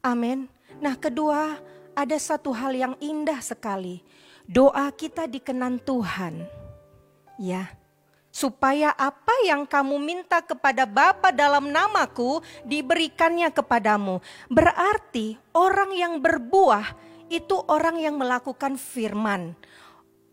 [0.00, 0.48] Amin.
[0.80, 1.60] Nah, kedua,
[1.92, 4.00] ada satu hal yang indah sekali.
[4.48, 6.48] Doa kita dikenan Tuhan.
[7.36, 7.76] Ya.
[8.32, 14.20] Supaya apa yang kamu minta kepada Bapa dalam namaku diberikannya kepadamu.
[14.48, 19.56] Berarti orang yang berbuah itu orang yang melakukan firman.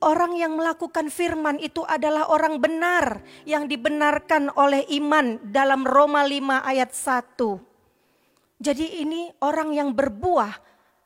[0.03, 6.59] Orang yang melakukan firman itu adalah orang benar yang dibenarkan oleh iman dalam Roma 5
[6.59, 8.59] ayat 1.
[8.59, 10.51] Jadi ini orang yang berbuah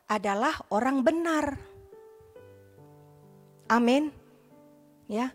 [0.10, 1.46] adalah orang benar.
[3.70, 4.10] Amin.
[5.06, 5.30] Ya.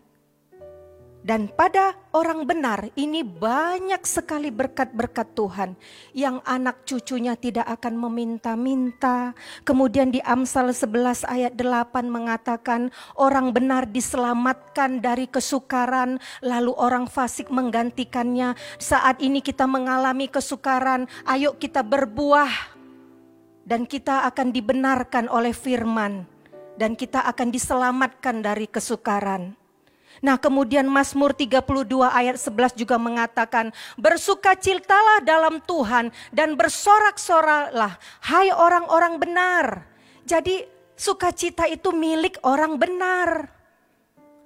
[1.23, 5.79] Dan pada orang benar ini banyak sekali berkat-berkat Tuhan
[6.11, 9.31] yang anak cucunya tidak akan meminta-minta.
[9.63, 17.47] Kemudian di Amsal 11 ayat 8 mengatakan orang benar diselamatkan dari kesukaran lalu orang fasik
[17.47, 18.59] menggantikannya.
[18.75, 22.51] Saat ini kita mengalami kesukaran, ayo kita berbuah
[23.63, 26.27] dan kita akan dibenarkan oleh firman
[26.75, 29.62] dan kita akan diselamatkan dari kesukaran.
[30.23, 31.59] Nah kemudian Mazmur 32
[32.07, 37.99] ayat 11 juga mengatakan, Bersukacitalah dalam Tuhan dan bersorak-soraklah,
[38.31, 39.83] hai orang-orang benar.
[40.23, 40.63] Jadi
[40.95, 43.51] sukacita itu milik orang benar.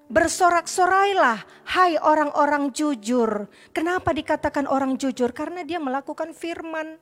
[0.09, 1.45] Bersorak-sorailah,
[1.77, 3.45] hai orang-orang jujur.
[3.69, 5.29] Kenapa dikatakan orang jujur?
[5.29, 6.97] Karena dia melakukan firman.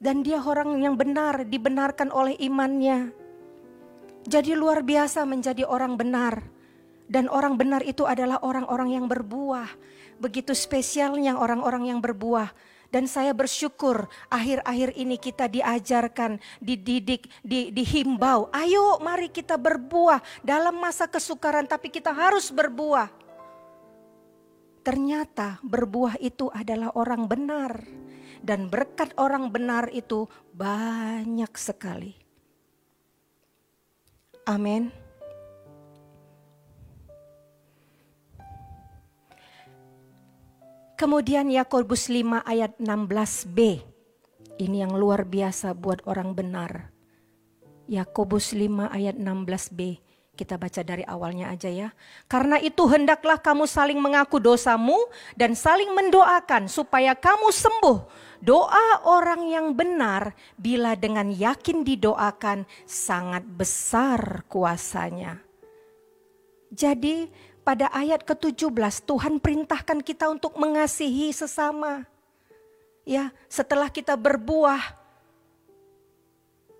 [0.00, 3.12] Dan dia orang yang benar, dibenarkan oleh imannya.
[4.24, 6.57] Jadi luar biasa menjadi orang benar.
[7.08, 9.72] Dan orang benar itu adalah orang-orang yang berbuah.
[10.20, 12.52] Begitu spesialnya orang-orang yang berbuah.
[12.88, 18.48] Dan saya bersyukur akhir-akhir ini kita diajarkan, dididik, di, dihimbau.
[18.52, 23.12] Ayo mari kita berbuah dalam masa kesukaran tapi kita harus berbuah.
[24.84, 27.72] Ternyata berbuah itu adalah orang benar.
[28.40, 30.24] Dan berkat orang benar itu
[30.56, 32.16] banyak sekali.
[34.48, 35.07] Amin.
[40.98, 43.86] Kemudian Yakobus 5 ayat 16b.
[44.58, 46.90] Ini yang luar biasa buat orang benar.
[47.86, 50.02] Yakobus 5 ayat 16b.
[50.34, 51.94] Kita baca dari awalnya aja ya.
[52.26, 54.98] Karena itu hendaklah kamu saling mengaku dosamu
[55.38, 57.98] dan saling mendoakan supaya kamu sembuh.
[58.42, 65.46] Doa orang yang benar bila dengan yakin didoakan sangat besar kuasanya.
[66.68, 67.30] Jadi
[67.68, 72.08] pada ayat ke-17 Tuhan perintahkan kita untuk mengasihi sesama.
[73.04, 74.96] Ya, setelah kita berbuah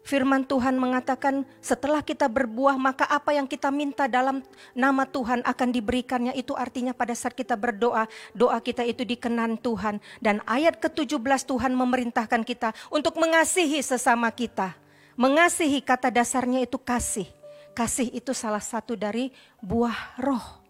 [0.09, 4.41] Firman Tuhan mengatakan setelah kita berbuah maka apa yang kita minta dalam
[4.73, 10.01] nama Tuhan akan diberikannya itu artinya pada saat kita berdoa doa kita itu dikenan Tuhan
[10.25, 14.73] dan ayat ke-17 Tuhan memerintahkan kita untuk mengasihi sesama kita.
[15.21, 17.29] Mengasihi kata dasarnya itu kasih.
[17.77, 19.29] Kasih itu salah satu dari
[19.61, 20.68] buah roh.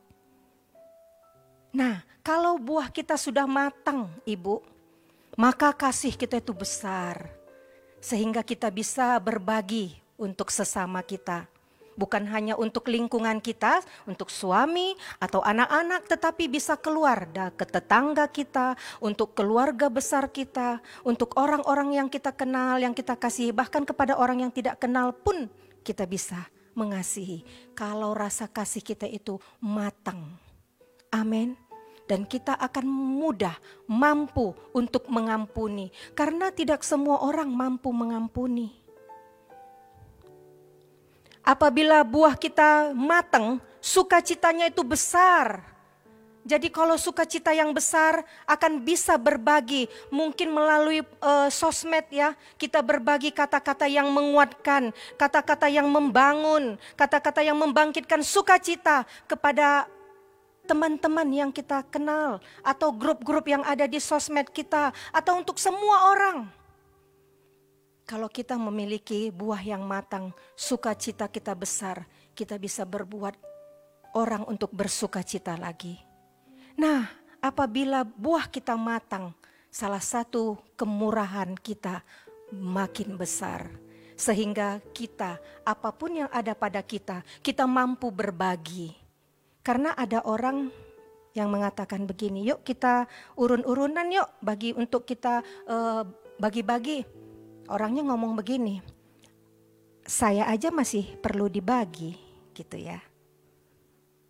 [1.79, 4.59] Nah, kalau buah kita sudah matang, Ibu,
[5.39, 7.31] maka kasih kita itu besar
[8.03, 11.47] sehingga kita bisa berbagi untuk sesama kita.
[11.95, 13.79] Bukan hanya untuk lingkungan kita,
[14.11, 21.39] untuk suami atau anak-anak, tetapi bisa keluar ke tetangga kita, untuk keluarga besar kita, untuk
[21.39, 25.47] orang-orang yang kita kenal, yang kita kasihi, bahkan kepada orang yang tidak kenal pun
[25.87, 26.43] kita bisa
[26.74, 27.47] mengasihi.
[27.79, 30.39] Kalau rasa kasih kita itu matang.
[31.11, 31.68] Amin
[32.09, 33.54] dan kita akan mudah
[33.84, 38.72] mampu untuk mengampuni karena tidak semua orang mampu mengampuni.
[41.44, 45.64] Apabila buah kita matang, sukacitanya itu besar.
[46.48, 53.28] Jadi kalau sukacita yang besar akan bisa berbagi, mungkin melalui uh, sosmed ya, kita berbagi
[53.32, 59.88] kata-kata yang menguatkan, kata-kata yang membangun, kata-kata yang membangkitkan sukacita kepada
[60.69, 66.39] teman-teman yang kita kenal, atau grup-grup yang ada di sosmed kita, atau untuk semua orang.
[68.05, 72.05] Kalau kita memiliki buah yang matang, sukacita kita besar,
[72.37, 73.37] kita bisa berbuat
[74.12, 75.97] orang untuk bersukacita lagi.
[76.77, 77.09] Nah,
[77.41, 79.33] apabila buah kita matang,
[79.73, 82.01] salah satu kemurahan kita
[82.53, 83.69] makin besar
[84.19, 89.07] sehingga kita, apa pun yang ada pada kita, kita mampu berbagi
[89.69, 90.73] karena ada orang
[91.37, 93.05] yang mengatakan begini, yuk kita
[93.37, 96.09] urun-urunan yuk bagi untuk kita uh,
[96.41, 97.05] bagi-bagi.
[97.69, 98.81] Orangnya ngomong begini,
[100.09, 102.16] saya aja masih perlu dibagi
[102.57, 102.97] gitu ya.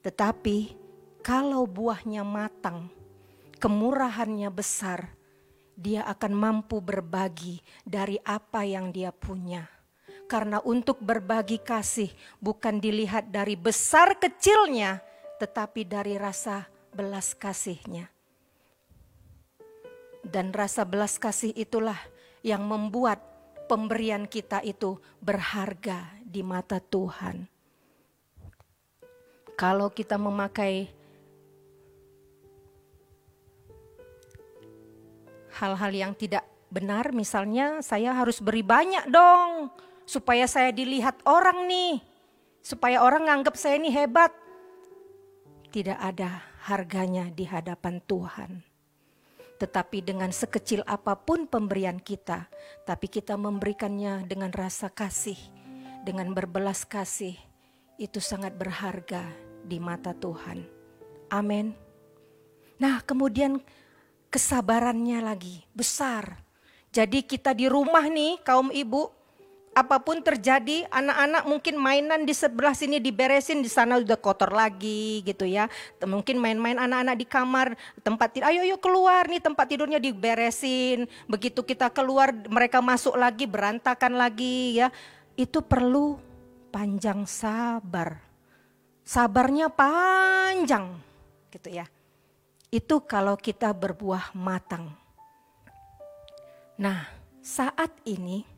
[0.03, 0.75] Tetapi
[1.23, 2.91] kalau buahnya matang,
[3.63, 5.15] kemurahannya besar,
[5.79, 9.71] dia akan mampu berbagi dari apa yang dia punya.
[10.27, 12.11] Karena untuk berbagi kasih
[12.43, 14.99] bukan dilihat dari besar kecilnya,
[15.39, 18.11] tetapi dari rasa belas kasihnya.
[20.27, 21.97] Dan rasa belas kasih itulah
[22.43, 23.23] yang membuat
[23.71, 27.47] pemberian kita itu berharga di mata Tuhan.
[29.59, 30.87] Kalau kita memakai
[35.59, 39.73] hal-hal yang tidak benar, misalnya saya harus beri banyak dong,
[40.07, 41.99] supaya saya dilihat orang nih,
[42.63, 44.31] supaya orang nganggap saya ini hebat
[45.69, 48.65] tidak ada harganya di hadapan Tuhan.
[49.59, 52.47] Tetapi dengan sekecil apa pun pemberian kita,
[52.87, 55.39] tapi kita memberikannya dengan rasa kasih,
[56.07, 57.35] dengan berbelas kasih,
[57.99, 59.27] itu sangat berharga
[59.67, 60.63] di mata Tuhan.
[61.35, 61.75] Amin.
[62.79, 63.59] Nah, kemudian
[64.31, 66.39] kesabarannya lagi besar.
[66.95, 69.18] Jadi kita di rumah nih kaum ibu
[69.79, 75.23] apa pun terjadi, anak-anak mungkin mainan di sebelah sini diberesin, di sana udah kotor lagi
[75.23, 75.71] gitu ya.
[76.03, 81.07] Mungkin main-main anak-anak di kamar, tempat tidur, ayo yuk keluar nih tempat tidurnya diberesin.
[81.31, 84.91] Begitu kita keluar, mereka masuk lagi, berantakan lagi ya.
[85.39, 86.19] Itu perlu
[86.75, 88.19] panjang sabar.
[89.07, 90.99] Sabarnya panjang
[91.55, 91.87] gitu ya.
[92.69, 94.91] Itu kalau kita berbuah matang.
[96.77, 97.07] Nah,
[97.41, 98.58] saat ini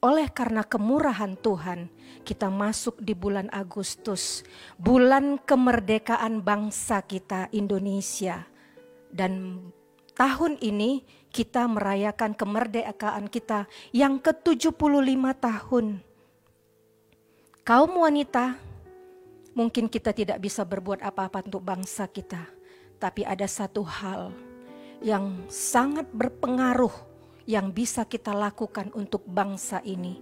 [0.00, 1.92] oleh karena kemurahan Tuhan,
[2.24, 4.40] kita masuk di bulan Agustus,
[4.80, 8.48] bulan kemerdekaan bangsa kita Indonesia.
[9.12, 9.60] Dan
[10.16, 15.86] tahun ini kita merayakan kemerdekaan kita yang ke-75 tahun.
[17.60, 18.56] Kaum wanita,
[19.52, 22.48] mungkin kita tidak bisa berbuat apa-apa untuk bangsa kita,
[22.96, 24.32] tapi ada satu hal
[25.04, 27.09] yang sangat berpengaruh
[27.44, 30.20] yang bisa kita lakukan untuk bangsa ini.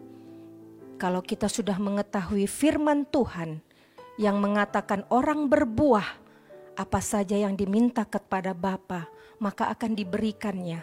[0.98, 3.62] Kalau kita sudah mengetahui firman Tuhan
[4.18, 6.06] yang mengatakan orang berbuah
[6.74, 9.06] apa saja yang diminta kepada Bapa,
[9.38, 10.82] maka akan diberikannya.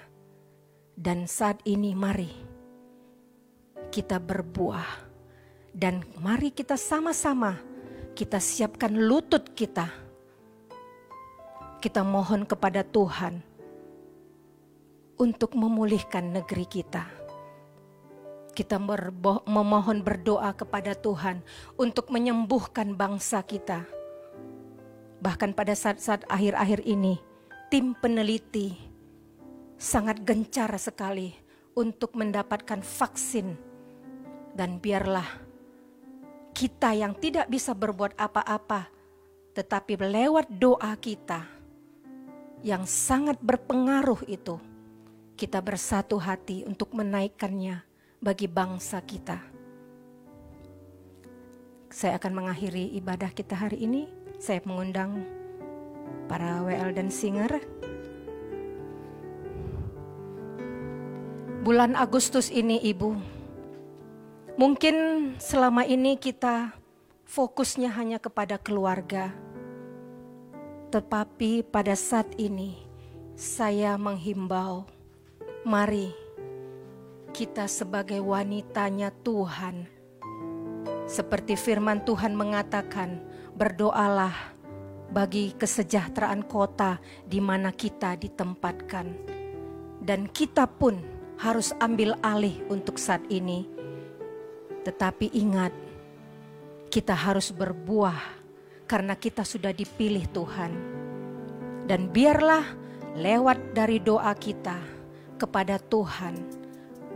[0.95, 2.31] Dan saat ini mari
[3.91, 5.03] kita berbuah
[5.75, 7.59] Dan mari kita sama-sama
[8.15, 9.91] kita siapkan lutut kita.
[11.83, 13.43] Kita mohon kepada Tuhan
[15.15, 17.07] untuk memulihkan negeri kita.
[18.55, 18.79] Kita
[19.43, 21.43] memohon berdoa kepada Tuhan
[21.75, 23.83] untuk menyembuhkan bangsa kita.
[25.19, 27.19] Bahkan pada saat-saat akhir-akhir ini,
[27.67, 28.79] tim peneliti
[29.75, 31.35] sangat gencar sekali
[31.75, 33.59] untuk mendapatkan vaksin.
[34.55, 35.27] Dan biarlah
[36.55, 38.87] kita yang tidak bisa berbuat apa-apa,
[39.51, 41.43] tetapi lewat doa kita
[42.63, 44.55] yang sangat berpengaruh itu,
[45.35, 47.83] kita bersatu hati untuk menaikkannya
[48.23, 49.43] bagi bangsa kita.
[51.91, 54.07] Saya akan mengakhiri ibadah kita hari ini.
[54.39, 55.27] Saya mengundang
[56.31, 57.51] para WL dan singer.
[61.67, 63.17] Bulan Agustus ini Ibu,
[64.55, 64.95] mungkin
[65.41, 66.77] selama ini kita
[67.27, 69.33] fokusnya hanya kepada keluarga.
[70.93, 72.77] Tetapi pada saat ini
[73.35, 74.85] saya menghimbau,
[75.65, 76.13] mari
[77.33, 79.89] kita sebagai wanitanya Tuhan.
[81.09, 83.17] Seperti firman Tuhan mengatakan,
[83.57, 84.53] berdoalah
[85.09, 89.09] bagi kesejahteraan kota di mana kita ditempatkan.
[90.05, 91.01] Dan kita pun
[91.41, 93.65] harus ambil alih untuk saat ini.
[94.85, 95.73] Tetapi ingat,
[96.93, 98.21] kita harus berbuah
[98.85, 100.71] karena kita sudah dipilih Tuhan.
[101.89, 102.69] Dan biarlah
[103.17, 104.94] lewat dari doa kita
[105.45, 106.41] kepada Tuhan,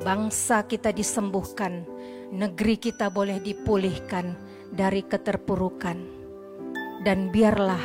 [0.05, 1.81] bangsa kita disembuhkan,
[2.29, 4.37] negeri kita boleh dipulihkan
[4.69, 5.97] dari keterpurukan.
[7.01, 7.81] Dan biarlah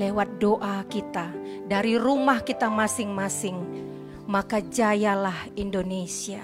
[0.00, 1.28] lewat doa kita
[1.68, 3.60] dari rumah kita masing-masing,
[4.24, 6.40] maka jayalah Indonesia.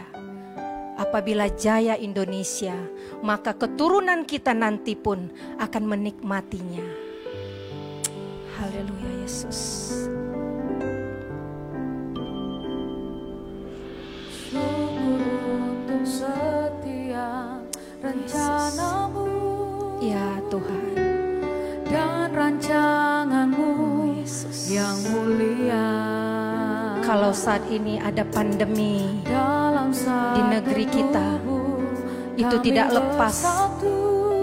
[1.01, 2.77] Apabila jaya Indonesia,
[3.25, 6.85] maka keturunan kita nanti pun akan menikmatinya.
[8.61, 9.89] Haleluya Yesus.
[14.53, 15.17] Syukur
[15.65, 17.65] untuk setiap
[18.05, 19.25] rencanamu
[19.97, 20.93] Ya Tuhan,
[21.89, 23.73] dan rancanganmu
[24.21, 24.69] Yesus.
[24.69, 25.89] yang mulia.
[27.01, 29.89] Kalau saat ini ada pandemi, dalam
[30.37, 31.41] di negeri kita,
[32.37, 33.49] itu tidak lepas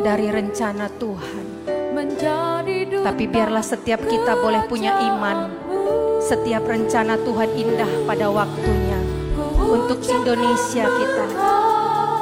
[0.01, 1.45] dari rencana Tuhan.
[1.93, 5.53] menjadi Tapi biarlah setiap kita boleh punya iman.
[6.17, 8.88] Setiap rencana Tuhan indah pada waktunya
[9.69, 11.25] untuk Indonesia kita.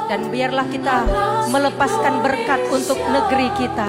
[0.08, 1.04] Dan biarlah kita
[1.48, 3.88] melepaskan berkat untuk negeri kita.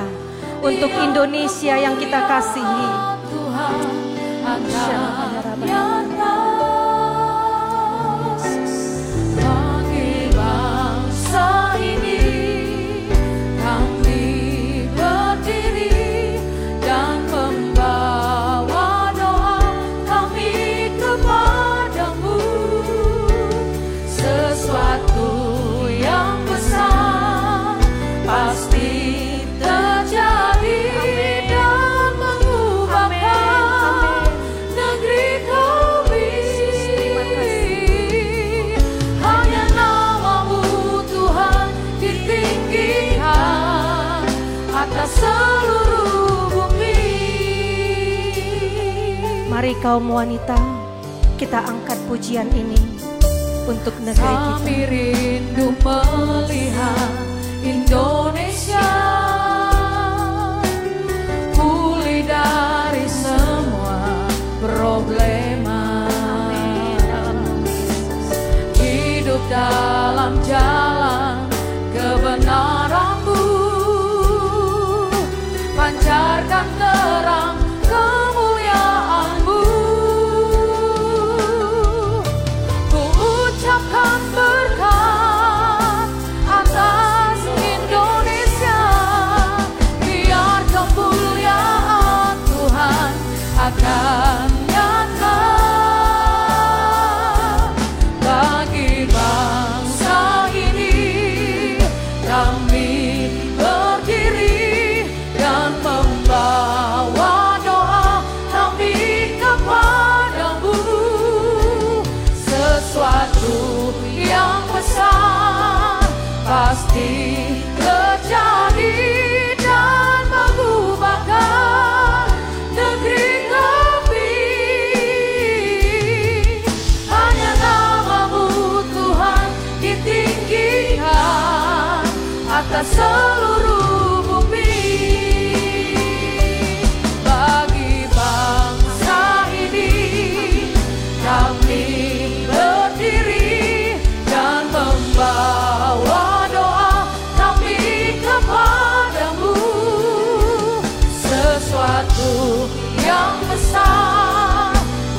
[0.59, 2.87] Untuk Indonesia yang kita kasihi.
[3.31, 3.99] Tuhan
[49.59, 50.55] Mari kaum wanita,
[51.35, 52.79] kita angkat pujian ini
[53.67, 54.55] untuk negeri kita.
[54.63, 57.11] Kami rindu melihat
[57.67, 58.87] Indonesia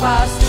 [0.00, 0.39] paz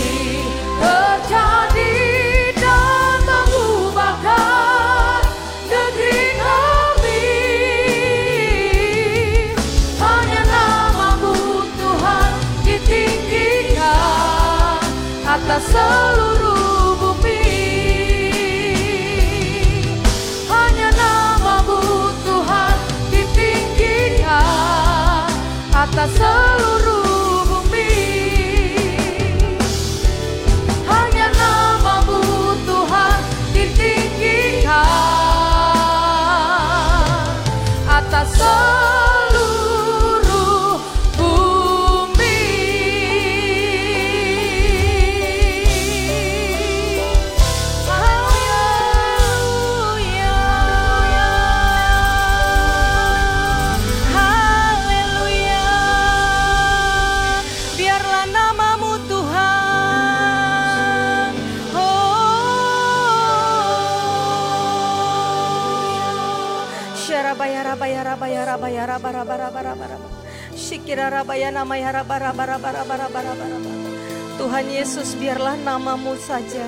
[74.36, 76.68] Tuhan Yesus biarlah namamu saja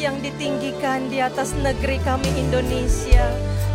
[0.00, 3.28] yang ditinggikan di atas negeri kami Indonesia.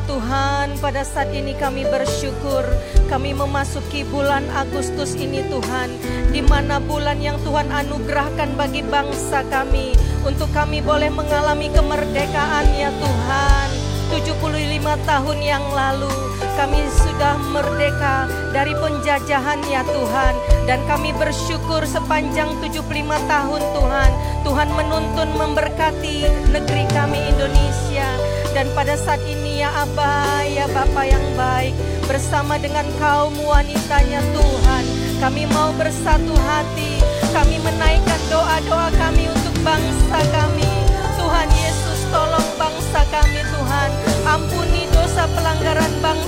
[0.09, 2.65] Tuhan pada saat ini kami bersyukur
[3.05, 5.93] kami memasuki bulan Agustus ini Tuhan
[6.33, 9.93] di mana bulan yang Tuhan anugerahkan bagi bangsa kami
[10.25, 13.67] untuk kami boleh mengalami kemerdekaan ya Tuhan
[14.09, 16.11] 75 tahun yang lalu
[16.53, 20.33] kami sudah merdeka dari penjajahan ya Tuhan.
[20.63, 22.87] Dan kami bersyukur sepanjang 75
[23.27, 24.11] tahun Tuhan.
[24.47, 28.07] Tuhan menuntun memberkati negeri kami Indonesia.
[28.53, 31.73] Dan pada saat ini ya Abah ya Bapa yang baik
[32.05, 34.83] bersama dengan kaum wanitanya Tuhan.
[35.17, 37.01] Kami mau bersatu hati.
[37.33, 40.69] Kami menaikkan doa-doa kami untuk bangsa kami.
[41.17, 43.89] Tuhan Yesus tolong bangsa kami Tuhan.
[44.27, 46.22] Ampuni dosa pelanggaran bangsa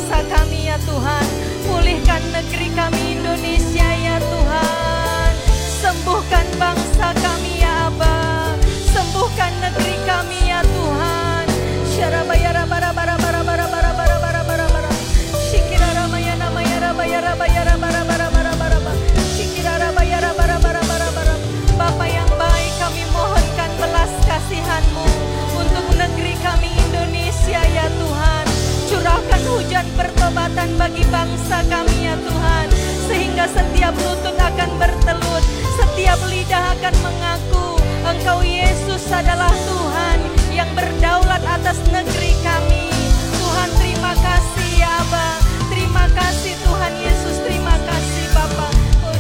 [30.56, 32.68] pertobatan bagi bangsa kami ya Tuhan.
[33.12, 35.44] Sehingga setiap lutut akan bertelut
[35.76, 42.88] Setiap lidah akan mengaku Engkau Yesus adalah Tuhan Yang berdaulat atas negeri kami.
[43.36, 45.38] Tuhan terima kasih ya Abah
[45.70, 47.36] Terima kasih Tuhan Yesus.
[47.44, 48.72] Terima kasih Bapak
[49.06, 49.18] Oh.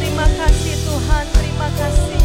[0.00, 1.24] Terima kasih Tuhan.
[1.36, 2.20] Terima kasih.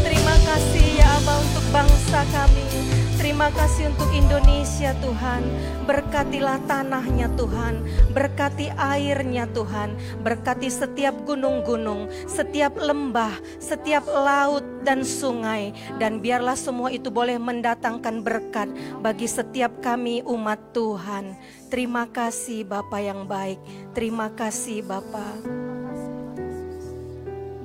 [0.00, 5.44] Terima kasih ya Abah untuk bangsa kami Terima kasih untuk Indonesia Tuhan.
[5.84, 7.84] Berkatilah tanahnya Tuhan.
[8.16, 9.92] Berkati airnya Tuhan.
[10.24, 15.76] Berkati setiap gunung-gunung Setiap lembah Setiap laut dan sungai.
[16.00, 18.72] Dan biarlah semua itu boleh mendatangkan berkat
[19.04, 21.36] Bagi setiap kami umat Tuhan.
[21.68, 23.60] Terima kasih Bapa yang baik.
[23.92, 25.28] Terima kasih Bapa.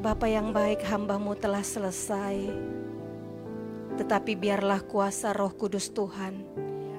[0.03, 2.74] Bapa yang baik hambamu telah selesai
[3.95, 6.43] tetapi biarlah kuasa Roh Kudus Tuhan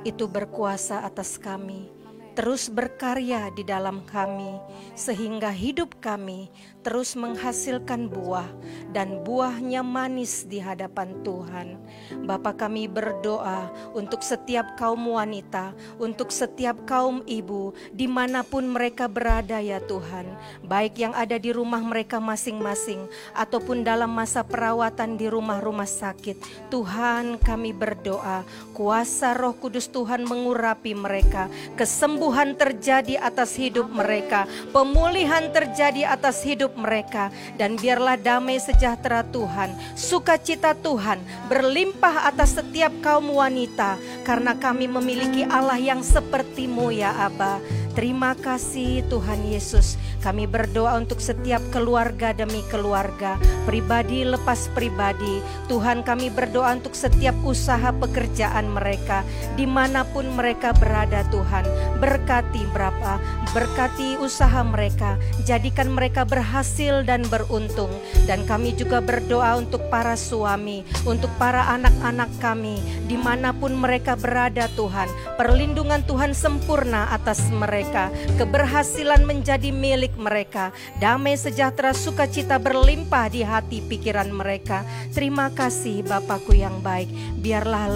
[0.07, 1.91] itu berkuasa atas kami,
[2.39, 4.61] terus berkarya di dalam kami,
[4.95, 6.49] sehingga hidup kami
[6.87, 8.47] terus menghasilkan buah,
[8.95, 11.75] dan buahnya manis di hadapan Tuhan.
[12.23, 19.11] Bapa kami berdoa untuk setiap kaum wanita, untuk setiap kaum ibu, di mana pun mereka
[19.11, 20.31] berada ya Tuhan,
[20.63, 26.71] baik yang ada di rumah mereka masing-masing, ataupun dalam masa perawatan di rumah-rumah sakit.
[26.71, 35.51] Tuhan kami berdoa, kuasa roh kudus Tuhan mengurapi mereka, kesembuhan terjadi atas hidup mereka, pemulihan
[35.51, 41.19] terjadi atas hidup mereka, dan biarlah damai sejahtera Tuhan, sukacita Tuhan
[41.49, 47.59] berlimpah atas setiap kaum wanita, karena kami memiliki Allah yang sepertimu ya Abah.
[47.97, 49.97] Terima kasih Tuhan Yesus.
[50.21, 55.41] Kami berdoa untuk setiap keluarga demi keluarga, pribadi lepas pribadi.
[55.73, 59.25] Tuhan kami berdoa untuk setiap usaha pekerjaan mereka,
[59.57, 61.65] di mana pun mereka berada Tuhan.
[61.97, 63.17] Berkati berapa,
[63.57, 65.17] berkati usaha mereka,
[65.49, 66.56] jadikan mereka berhasil
[67.05, 67.91] dan beruntung.
[68.25, 72.79] Dan kami juga berdoa untuk para suami, untuk para anak-anak kami,
[73.11, 75.09] di mana pun mereka berada Tuhan.
[75.37, 83.47] Perlindungan Tuhan sempurna atas mereka mereka, keberhasilan menjadi milik mereka, damai sejahtera sukacita berlimpah di
[83.47, 84.83] hati pikiran mereka.
[85.15, 87.09] Terima kasih Bapakku yang baik.
[87.41, 87.89] Biarlah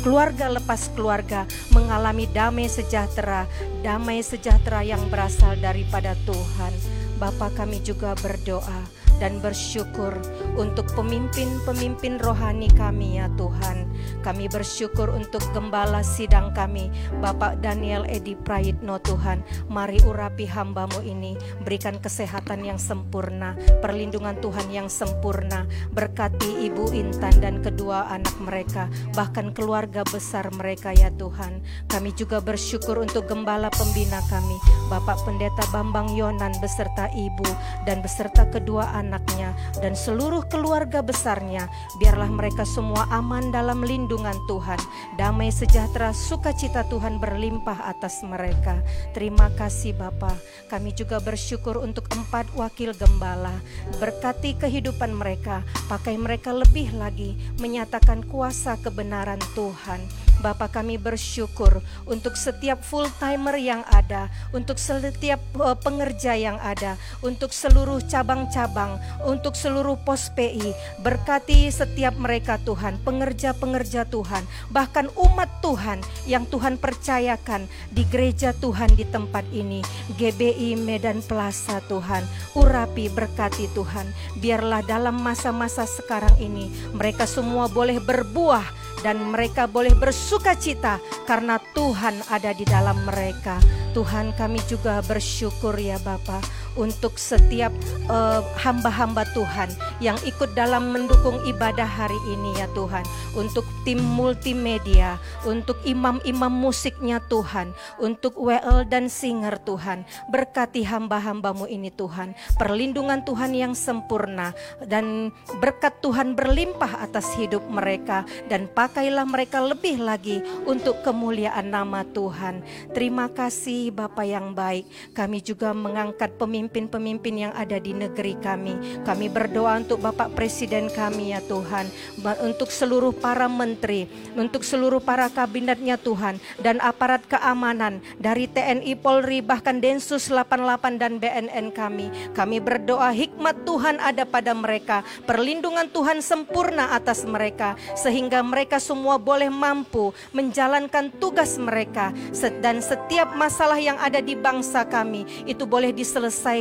[0.00, 1.44] keluarga lepas keluarga
[1.74, 3.50] mengalami damai sejahtera,
[3.82, 7.01] damai sejahtera yang berasal daripada Tuhan.
[7.22, 8.82] Bapak kami juga berdoa
[9.22, 10.18] dan bersyukur
[10.58, 13.86] untuk pemimpin-pemimpin rohani kami ya Tuhan.
[14.26, 16.90] Kami bersyukur untuk gembala sidang kami,
[17.22, 19.46] Bapak Daniel Edi Prayitno Tuhan.
[19.70, 25.70] Mari urapi hambamu ini, berikan kesehatan yang sempurna, perlindungan Tuhan yang sempurna.
[25.94, 31.62] Berkati Ibu Intan dan kedua anak mereka, bahkan keluarga besar mereka ya Tuhan.
[31.86, 34.58] Kami juga bersyukur untuk gembala pembina kami,
[34.90, 37.46] Bapak Pendeta Bambang Yonan beserta Ibu
[37.86, 39.52] dan beserta kedua anak anaknya
[39.84, 41.68] dan seluruh keluarga besarnya.
[42.00, 44.80] Biarlah mereka semua aman dalam lindungan Tuhan.
[45.20, 48.80] Damai sejahtera sukacita Tuhan berlimpah atas mereka.
[49.12, 50.32] Terima kasih Bapa.
[50.72, 53.52] Kami juga bersyukur untuk empat wakil gembala.
[54.00, 55.60] Berkati kehidupan mereka,
[55.92, 63.60] pakai mereka lebih lagi menyatakan kuasa kebenaran Tuhan Bapak kami bersyukur untuk setiap full timer
[63.60, 68.96] yang ada, untuk setiap uh, pengerja yang ada, untuk seluruh cabang-cabang,
[69.28, 70.72] untuk seluruh pos PI.
[71.04, 78.96] Berkati setiap mereka Tuhan, pengerja-pengerja Tuhan, bahkan umat Tuhan yang Tuhan percayakan di gereja Tuhan
[78.96, 79.84] di tempat ini.
[80.16, 82.24] GBI Medan Plaza Tuhan,
[82.56, 84.08] urapi berkati Tuhan.
[84.40, 91.58] Biarlah dalam masa-masa sekarang ini mereka semua boleh berbuah dan mereka boleh bersuka cita karena
[91.74, 93.58] Tuhan ada di dalam mereka.
[93.92, 97.70] Tuhan kami juga bersyukur ya Bapak untuk setiap
[98.08, 99.70] uh, hamba-hamba Tuhan
[100.02, 103.04] yang ikut dalam mendukung ibadah hari ini ya Tuhan.
[103.32, 105.16] Untuk tim multimedia,
[105.48, 110.04] untuk imam-imam musiknya Tuhan, untuk WL dan singer Tuhan.
[110.28, 112.36] Berkati hamba-hambamu ini Tuhan.
[112.60, 114.52] Perlindungan Tuhan yang sempurna
[114.84, 122.04] dan berkat Tuhan berlimpah atas hidup mereka dan pakailah mereka lebih lagi untuk kemuliaan nama
[122.04, 122.64] Tuhan.
[122.92, 124.88] Terima kasih kasih Bapa yang baik.
[125.12, 129.02] Kami juga mengangkat pemimpin-pemimpin yang ada di negeri kami.
[129.02, 131.90] Kami berdoa untuk Bapak Presiden kami ya Tuhan.
[132.38, 134.06] Untuk seluruh para menteri,
[134.38, 136.38] untuk seluruh para kabinetnya Tuhan.
[136.62, 142.14] Dan aparat keamanan dari TNI Polri bahkan Densus 88 dan BNN kami.
[142.30, 145.02] Kami berdoa hikmat Tuhan ada pada mereka.
[145.26, 147.74] Perlindungan Tuhan sempurna atas mereka.
[147.98, 152.14] Sehingga mereka semua boleh mampu menjalankan tugas mereka.
[152.62, 156.51] Dan setiap masalah yang ada di bangsa kami itu boleh diselesaikan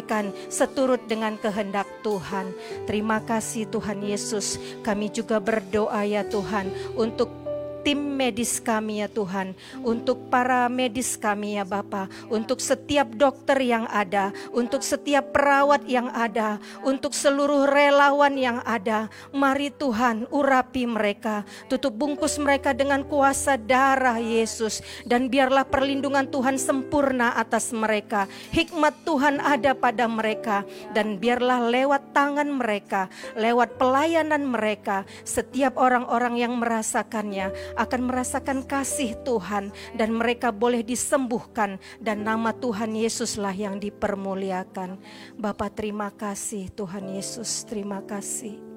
[0.47, 2.55] seturut dengan kehendak Tuhan.
[2.87, 4.55] Terima kasih Tuhan Yesus.
[4.79, 7.41] Kami juga berdoa ya Tuhan untuk
[7.82, 13.89] tim medis kami ya Tuhan, untuk para medis kami ya Bapa, untuk setiap dokter yang
[13.89, 19.09] ada, untuk setiap perawat yang ada, untuk seluruh relawan yang ada.
[19.34, 24.82] Mari Tuhan urapi mereka, tutup bungkus mereka dengan kuasa darah Yesus.
[25.03, 28.29] Dan biarlah perlindungan Tuhan sempurna atas mereka.
[28.53, 30.63] Hikmat Tuhan ada pada mereka.
[30.93, 39.15] Dan biarlah lewat tangan mereka, lewat pelayanan mereka, setiap orang-orang yang merasakannya akan merasakan kasih
[39.24, 44.99] Tuhan dan mereka boleh disembuhkan dan nama Tuhan Yesuslah yang dipermuliakan.
[45.39, 48.72] Bapak terima kasih Tuhan Yesus, terima kasih.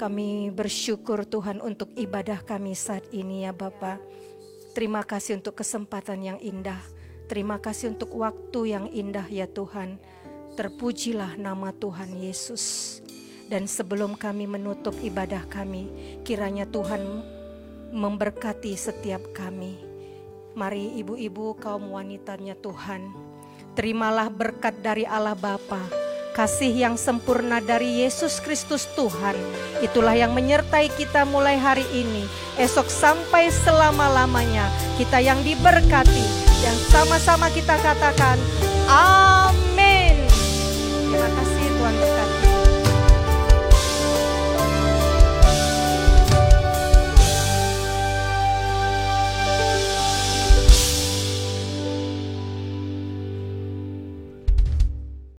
[0.00, 4.00] Kami bersyukur Tuhan untuk ibadah kami saat ini ya Bapak.
[4.72, 6.80] Terima kasih untuk kesempatan yang indah.
[7.28, 10.00] Terima kasih untuk waktu yang indah ya Tuhan.
[10.56, 12.98] Terpujilah nama Tuhan Yesus.
[13.48, 15.88] Dan sebelum kami menutup ibadah kami,
[16.20, 17.24] kiranya Tuhan
[17.92, 19.78] memberkati setiap kami.
[20.58, 23.14] Mari ibu-ibu kaum wanitanya Tuhan,
[23.78, 25.78] terimalah berkat dari Allah Bapa,
[26.34, 29.38] kasih yang sempurna dari Yesus Kristus Tuhan.
[29.78, 32.26] Itulah yang menyertai kita mulai hari ini,
[32.58, 34.66] esok sampai selama-lamanya.
[34.98, 38.34] Kita yang diberkati yang sama-sama kita katakan
[38.90, 40.26] amin.
[41.06, 42.47] Terima kasih Tuhan berkati.